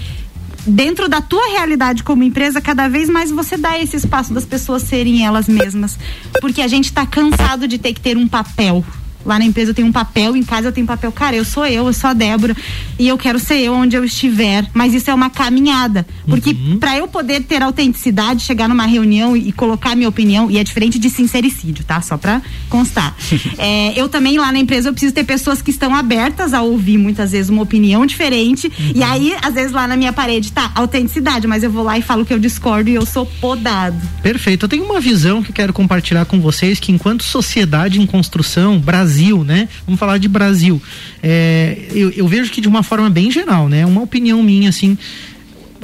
[0.66, 4.84] dentro da tua realidade como empresa, cada vez mais você dá esse espaço das pessoas
[4.84, 5.98] serem elas mesmas.
[6.42, 8.84] Porque a gente tá cansado de ter que ter um papel.
[9.26, 11.12] Lá na empresa eu tenho um papel, em casa eu tenho um papel.
[11.12, 12.56] Cara, eu sou eu, eu sou a Débora
[13.00, 14.66] e eu quero ser eu onde eu estiver.
[14.74, 16.06] Mas isso é uma caminhada.
[16.28, 16.78] Porque Uhum.
[16.80, 20.64] para eu poder ter autenticidade, chegar numa reunião e, e colocar minha opinião, e é
[20.64, 22.02] diferente de sincericídio, tá?
[22.02, 23.16] Só pra constar.
[23.58, 26.98] É, eu também lá na empresa eu preciso ter pessoas que estão abertas a ouvir
[26.98, 28.72] muitas vezes uma opinião diferente.
[28.94, 29.06] E Uhum.
[29.06, 32.26] aí, às vezes lá na minha parede tá autenticidade, mas eu vou lá e falo
[32.26, 33.96] que eu discordo e eu sou podado.
[34.22, 34.66] Perfeito.
[34.66, 39.13] Eu tenho uma visão que quero compartilhar com vocês que enquanto sociedade em construção, Brasil,
[39.44, 39.68] né?
[39.86, 40.82] Vamos falar de Brasil.
[41.22, 43.86] É, eu, eu vejo que de uma forma bem geral, né?
[43.86, 44.98] Uma opinião minha, assim.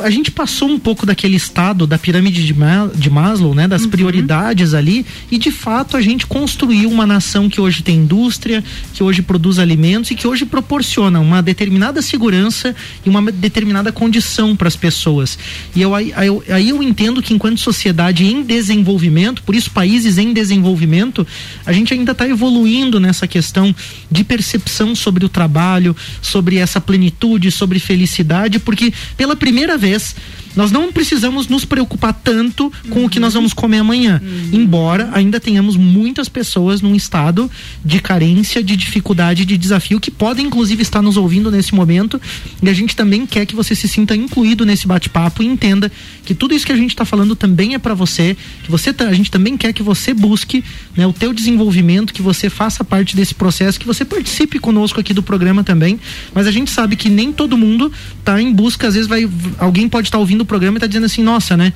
[0.02, 3.68] A gente passou um pouco daquele estado da pirâmide de, Ma- de Maslow, né?
[3.68, 8.64] Das prioridades ali e de fato a gente construiu uma nação que hoje tem indústria,
[8.94, 12.76] que hoje produz alimentos e que hoje proporciona uma determinada segurança
[13.06, 15.38] e uma determinada condição para as pessoas.
[15.76, 19.72] E eu, aí, aí eu, aí eu entendo que enquanto sociedade em desenvolvimento, por isso
[19.72, 21.26] países em desenvolvimento,
[21.66, 23.76] a gente ainda está evoluindo nessa questão
[24.12, 30.16] de percepção sobre o trabalho, sobre essa plenitude, sobre felicidade, porque pela primeira vez vocês
[30.60, 34.22] nós não precisamos nos preocupar tanto com o que nós vamos comer amanhã.
[34.52, 37.50] Embora ainda tenhamos muitas pessoas num estado
[37.84, 42.20] de carência, de dificuldade, de desafio, que podem inclusive estar nos ouvindo nesse momento.
[42.62, 45.90] E a gente também quer que você se sinta incluído nesse bate-papo e entenda
[46.26, 49.06] que tudo isso que a gente está falando também é para você, que você tá-
[49.08, 50.62] a gente também quer que você busque
[50.98, 55.14] né, o teu desenvolvimento, que você faça parte desse processo, que você participe conosco aqui
[55.14, 55.98] do programa também.
[56.36, 57.90] Mas a gente sabe que nem todo mundo
[58.20, 61.06] está em busca, às vezes vai alguém pode estar ouvindo o programa e tá dizendo
[61.06, 61.72] assim, nossa, né?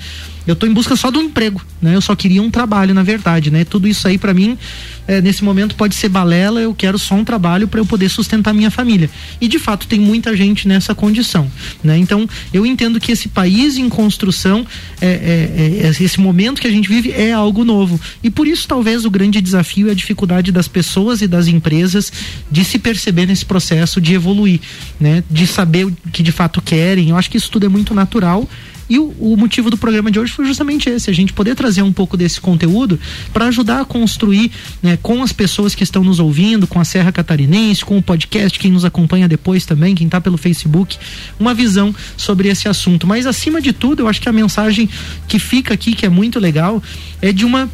[0.46, 1.96] Eu tô em busca só um emprego, né?
[1.96, 3.64] Eu só queria um trabalho, na verdade, né?
[3.64, 4.58] Tudo isso aí para mim,
[5.08, 8.54] eh, nesse momento pode ser balela, eu quero só um trabalho para eu poder sustentar
[8.54, 9.10] minha família.
[9.40, 11.50] E de fato tem muita gente nessa condição,
[11.82, 11.98] né?
[11.98, 14.68] Então, eu entendo que esse país em construção,
[15.00, 18.00] é, é, é, esse momento que a gente vive é algo novo.
[18.22, 22.12] E por isso talvez o grande desafio é a dificuldade das pessoas e das empresas
[22.52, 24.60] de se perceber nesse processo de evoluir,
[25.00, 25.24] né?
[25.32, 27.12] De saber o que de fato querem.
[27.12, 28.50] Eu acho que isso tudo é muito natural.
[28.90, 31.82] E o, o motivo do programa de hoje foi justamente esse, a gente poder trazer
[31.82, 33.00] um pouco desse conteúdo
[33.32, 37.12] para ajudar a construir né, com as pessoas que estão nos ouvindo, com a Serra
[37.12, 40.98] Catarinense, com o podcast, quem nos acompanha depois também, quem está pelo Facebook,
[41.40, 43.08] uma visão sobre esse assunto.
[43.08, 44.90] Mas acima de tudo, eu acho que a mensagem
[45.28, 46.82] que fica aqui, que é muito legal,
[47.22, 47.70] é de uma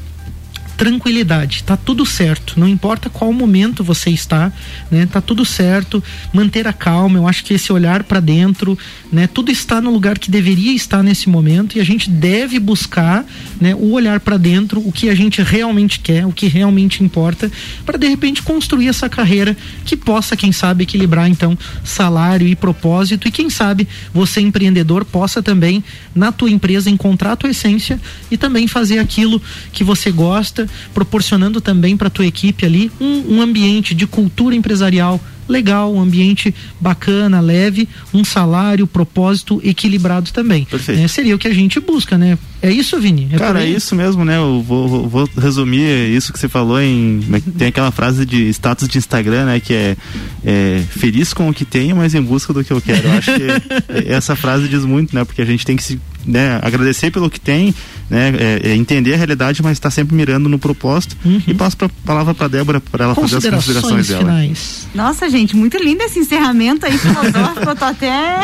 [0.80, 4.50] tranquilidade, tá tudo certo, não importa qual momento você está,
[4.90, 5.06] né?
[5.06, 6.02] Tá tudo certo,
[6.34, 8.80] manter a calma, eu acho que esse olhar para dentro,
[9.12, 9.28] né?
[9.28, 13.26] Tudo está no lugar que deveria estar nesse momento e a gente deve buscar,
[13.60, 17.52] né, o olhar para dentro, o que a gente realmente quer, o que realmente importa,
[17.86, 23.28] para de repente construir essa carreira que possa, quem sabe, equilibrar então salário e propósito.
[23.28, 25.84] E quem sabe você empreendedor possa também
[26.16, 28.00] na tua empresa encontrar a tua essência
[28.32, 29.42] e também fazer aquilo
[29.74, 35.20] que você gosta, proporcionando também para tua equipe ali um, um ambiente de cultura empresarial
[35.48, 40.68] legal, um ambiente bacana, leve, um salário, propósito equilibrado também.
[40.96, 41.08] Né?
[41.08, 42.38] Seria o que a gente busca, né?
[42.62, 43.28] É isso, Vini?
[43.34, 44.38] É Cara, é isso mesmo, né?
[44.38, 45.82] Eu vou, vou- vou resumir
[46.16, 47.22] isso que você falou em.
[47.34, 49.60] é Tem aquela frase de status de Instagram, né?
[49.60, 49.98] Que é,
[50.46, 53.08] é, feliz com o que tenho, mas em busca do que eu quero.
[53.08, 55.24] Eu acho que essa frase diz muito, né?
[55.26, 56.00] Porque a gente tem que se
[56.30, 57.74] né, agradecer pelo que tem,
[58.08, 58.32] né?
[58.38, 61.18] É, é entender a realidade, mas estar sempre mirando no propósito.
[61.48, 64.22] E passo a palavra para Débora para ela fazer as considerações dela.
[64.22, 64.88] finais.
[64.94, 67.70] Nossa, gente, muito lindo esse encerramento aí filosófico.
[67.70, 68.40] Eu tô até.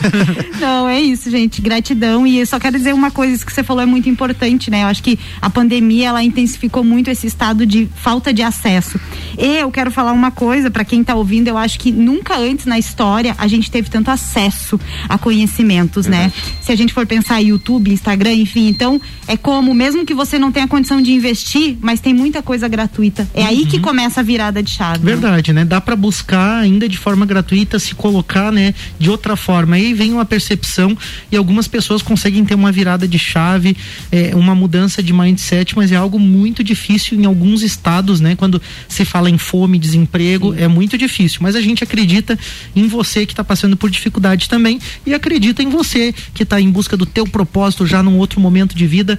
[0.60, 1.60] Não, é isso, gente.
[1.60, 2.26] Gratidão.
[2.26, 4.82] E eu só quero dizer uma coisa: isso que você falou é muito importante, né?
[4.82, 8.98] Eu acho que a pandemia ela intensificou muito esse estado de falta de acesso.
[9.38, 12.66] E eu quero falar uma coisa para quem tá ouvindo: eu acho que nunca antes
[12.66, 14.78] na história a gente teve tanto acesso
[15.08, 16.32] a conhecimentos, né?
[16.60, 20.38] Se a gente for pensar em YouTube, Instagram, enfim, então é como, mesmo que você
[20.38, 23.28] não tenha condição de investir, mas tem muita coisa gratuita.
[23.34, 25.04] É aí que começa a virada de chave.
[25.04, 25.64] Verdade, né?
[25.64, 29.76] Dá para buscar ainda de forma gratuita se colocar, né, de outra forma.
[29.76, 30.96] Aí vem uma percepção
[31.30, 33.76] e algumas pessoas conseguem ter uma virada de chave,
[34.10, 38.36] é, uma mudança de mindset, mas é algo muito difícil em alguns estados, né?
[38.36, 41.38] Quando se fala em fome, desemprego, é muito difícil.
[41.42, 42.38] Mas a gente acredita
[42.74, 46.70] em você que está passando por dificuldade também e acredita em você que está em
[46.70, 49.18] busca do teu propósito já num outro momento de vida.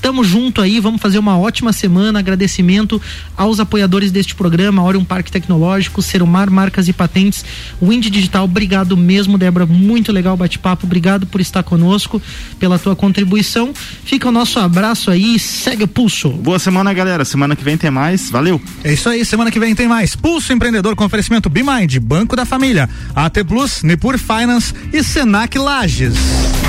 [0.00, 2.18] Tamo junto aí, vamos fazer uma ótima semana.
[2.18, 3.00] Agradecimento
[3.36, 7.44] aos apoiadores deste programa, Orion Parque Tecnológico, Serumar Marcas e Patentes,
[7.80, 8.44] Wind Digital.
[8.44, 9.66] Obrigado mesmo, Débora.
[9.66, 10.86] Muito legal o bate-papo.
[10.86, 12.20] Obrigado por estar conosco,
[12.58, 13.72] pela tua contribuição.
[14.04, 16.30] Fica o nosso abraço aí, segue o pulso.
[16.30, 17.24] Boa semana, galera.
[17.24, 18.30] Semana que vem tem mais.
[18.30, 18.60] Valeu.
[18.84, 20.14] É isso aí, semana que vem tem mais.
[20.16, 26.61] Pulso Empreendedor com oferecimento BeMind, Banco da Família, AT Plus, Nipur Finance e Senac Lages.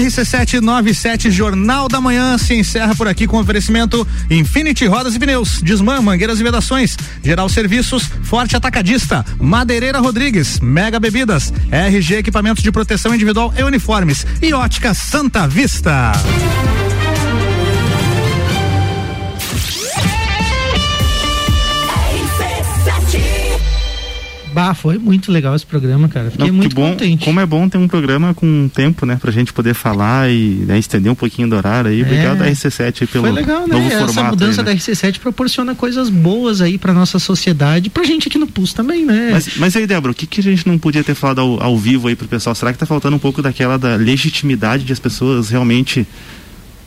[0.00, 5.60] RC7 RC797 Jornal da Manhã se encerra por aqui com oferecimento Infinity Rodas e Pneus,
[5.62, 12.72] Desmã, Mangueiras e Vedações, Geral Serviços, Forte Atacadista, Madeireira Rodrigues, Mega Bebidas, RG Equipamentos de
[12.72, 16.12] Proteção Individual e Uniformes e Ótica Santa Vista.
[24.52, 26.30] Bah, foi muito legal esse programa, cara.
[26.30, 27.24] Fiquei Não, muito bom, contente.
[27.24, 29.16] Como é bom ter um programa com tempo, né?
[29.20, 32.02] Pra gente poder falar e né, estender um pouquinho do horário aí.
[32.02, 32.50] Obrigado É.
[32.50, 33.74] RC7 aí pelo Foi legal, né?
[33.74, 34.30] novo Essa formato.
[34.30, 34.72] mudança aí, né?
[34.74, 39.04] da RC7 proporciona coisas boas aí pra nossa sociedade, pra gente aqui no PUS também,
[39.04, 39.30] né?
[39.32, 41.78] Mas, mas aí, Débora, o que, que a gente não podia ter falado ao, ao
[41.78, 42.54] vivo aí pro pessoal?
[42.54, 46.06] Será que tá faltando um pouco daquela da legitimidade de as pessoas realmente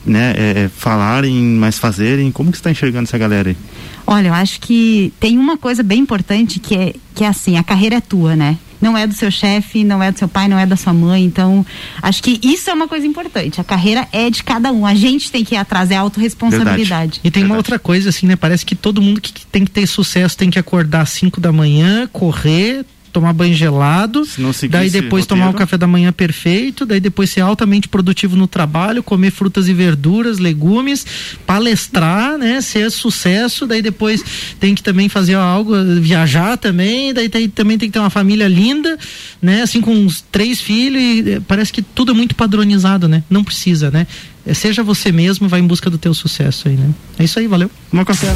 [0.05, 2.31] né, é, é, falarem, mas fazerem?
[2.31, 3.57] Como que você tá enxergando essa galera aí?
[4.05, 7.63] Olha, eu acho que tem uma coisa bem importante que é, que é assim, a
[7.63, 8.57] carreira é tua, né?
[8.81, 11.23] Não é do seu chefe, não é do seu pai, não é da sua mãe.
[11.23, 11.65] Então,
[12.01, 13.61] acho que isso é uma coisa importante.
[13.61, 14.85] A carreira é de cada um.
[14.85, 17.21] A gente tem que ir atrás, é autorresponsabilidade.
[17.23, 18.35] E tem uma outra coisa, assim, né?
[18.35, 21.39] Parece que todo mundo que que tem que ter sucesso tem que acordar às 5
[21.39, 24.23] da manhã, correr, tomar banho gelado,
[24.69, 28.47] daí depois tomar o roteiro- café da manhã perfeito, daí depois ser altamente produtivo no
[28.47, 31.05] trabalho, comer frutas e verduras, legumes,
[31.45, 32.59] palestrar, né?
[32.59, 34.23] Ser sucesso, daí depois
[34.59, 38.47] tem que também fazer algo, viajar também, daí tem- também tem que ter uma família
[38.47, 38.97] linda,
[39.41, 39.61] né?
[39.61, 43.23] Assim com uns três filhos e eh, parece que tudo é muito padronizado, né?
[43.29, 44.07] Não precisa, né?
[44.45, 46.89] Eh, Seja você mesmo, vai em busca do teu sucesso aí, né?
[47.19, 47.69] É isso aí, valeu.
[47.91, 48.27] Uma café.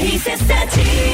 [0.00, 1.09] RC7